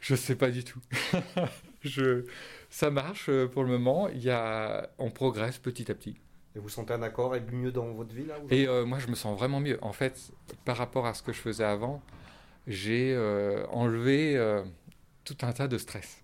Je 0.00 0.14
sais 0.14 0.37
pas 0.37 0.50
du 0.50 0.62
tout. 0.62 0.80
Je, 1.83 2.25
ça 2.71 2.90
marche 2.90 3.30
pour 3.52 3.64
le 3.64 3.71
moment. 3.71 4.09
Il 4.09 4.23
y 4.23 4.30
a, 4.30 4.88
on 4.99 5.11
progresse 5.11 5.59
petit 5.59 5.90
à 5.90 5.95
petit. 5.95 6.16
Et 6.57 6.59
vous 6.59 6.71
sentez 6.71 6.95
un 6.95 7.03
accord 7.03 7.37
et 7.37 7.41
mieux 7.53 7.71
dans 7.71 7.93
votre 7.93 8.15
vie 8.15 8.25
là 8.25 8.37
Et 8.49 8.67
euh, 8.67 8.87
moi, 8.87 8.99
je 8.99 9.09
me 9.09 9.15
sens 9.15 9.39
vraiment 9.39 9.61
mieux. 9.61 9.79
En 9.85 9.93
fait, 9.93 10.33
par 10.65 10.79
rapport 10.79 11.07
à 11.07 11.13
ce 11.13 11.23
que 11.23 11.35
je 11.35 11.39
faisais 11.39 11.65
avant, 11.65 12.03
j'ai 12.67 13.13
euh, 13.13 13.67
enlevé 13.67 14.39
euh, 14.39 14.65
tout 15.25 15.37
un 15.43 15.53
tas 15.53 15.69
de 15.69 15.77
stress. 15.77 16.23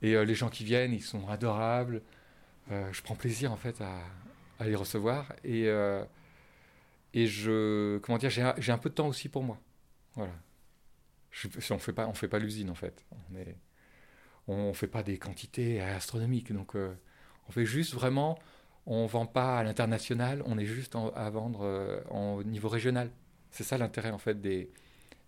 Et 0.00 0.24
les 0.24 0.34
gens 0.34 0.48
qui 0.48 0.64
viennent, 0.64 0.92
ils 0.92 1.02
sont 1.02 1.28
adorables. 1.28 2.02
Je 2.70 3.02
prends 3.02 3.16
plaisir 3.16 3.50
en 3.50 3.56
fait 3.56 3.80
à, 3.80 4.64
les 4.64 4.76
recevoir. 4.76 5.32
Et, 5.42 5.64
et 7.14 7.26
je, 7.26 7.98
comment 7.98 8.16
dire, 8.16 8.30
j'ai 8.30 8.42
un, 8.72 8.78
peu 8.78 8.90
de 8.90 8.94
temps 8.94 9.08
aussi 9.08 9.28
pour 9.28 9.42
moi. 9.42 9.58
Voilà. 10.14 10.30
Je, 11.32 11.48
on 11.74 11.78
fait 11.78 11.92
pas, 11.92 12.12
fait 12.14 12.28
pas 12.28 12.38
l'usine 12.38 12.70
en 12.70 12.76
fait. 12.76 13.04
On 13.10 13.36
est, 13.36 13.56
on 14.46 14.72
fait 14.72 14.86
pas 14.86 15.02
des 15.02 15.18
quantités 15.18 15.80
astronomiques. 15.80 16.52
Donc, 16.52 16.76
on 16.76 17.50
fait 17.50 17.66
juste 17.66 17.92
vraiment 17.92 18.38
on 18.88 19.06
vend 19.06 19.26
pas 19.26 19.58
à 19.60 19.64
l'international, 19.64 20.42
on 20.46 20.58
est 20.58 20.66
juste 20.66 20.96
en- 20.96 21.10
à 21.10 21.30
vendre 21.30 21.60
euh, 21.64 22.00
en- 22.10 22.34
au 22.36 22.44
niveau 22.44 22.68
régional. 22.70 23.10
C'est 23.52 23.64
ça 23.64 23.78
l'intérêt 23.78 24.12
en 24.12 24.18
fait 24.18 24.40
des, 24.42 24.70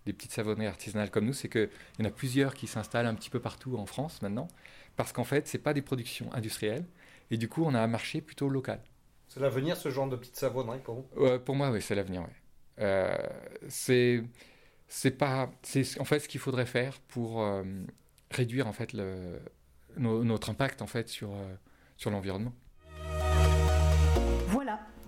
des 0.07 0.13
petites 0.15 0.33
savonneries 0.33 0.67
artisanales 0.69 1.11
comme 1.11 1.27
nous, 1.27 1.35
c'est 1.35 1.49
qu'il 1.51 1.71
y 2.01 2.03
en 2.03 2.07
a 2.07 2.11
plusieurs 2.11 2.55
qui 2.55 2.67
s'installent 2.69 3.07
un 3.07 3.15
petit 3.17 3.31
peu 3.31 3.41
partout 3.41 3.77
en 3.79 3.87
France 3.87 4.23
maintenant, 4.23 4.49
parce 4.97 5.13
qu'en 5.13 5.25
fait, 5.25 5.49
c'est 5.49 5.59
pas 5.59 5.75
des 5.75 5.83
productions 5.83 6.33
industrielles, 6.35 6.87
et 7.31 7.39
du 7.39 7.49
coup, 7.49 7.65
on 7.65 7.75
a 7.75 7.81
un 7.81 7.89
marché 7.89 8.21
plutôt 8.23 8.49
local. 8.49 8.81
C'est 9.29 9.41
l'avenir 9.41 9.77
ce 9.77 9.91
genre 9.91 10.09
de 10.09 10.17
petite 10.17 10.37
savonnerie 10.37 10.81
pour 10.81 10.95
vous? 10.97 11.39
Pour 11.45 11.55
moi, 11.55 11.71
oui, 11.71 11.81
c'est 11.83 11.95
l'avenir. 11.95 12.23
Ouais. 12.23 12.29
Euh, 12.81 13.17
c'est 13.69 14.23
c'est 14.89 15.13
pas 15.13 15.53
c'est 15.63 16.01
en 16.01 16.05
fait 16.05 16.21
ce 16.21 16.29
qu'il 16.29 16.41
faudrait 16.41 16.67
faire 16.67 17.01
pour 17.09 17.43
euh, 17.43 17.63
réduire 18.31 18.67
en 18.69 18.73
fait 18.73 18.93
le, 18.93 19.41
no- 19.97 20.25
notre 20.25 20.51
impact 20.51 20.83
en 20.83 20.87
fait 20.89 21.09
sur 21.09 21.33
sur 21.97 22.11
l'environnement. 22.11 22.55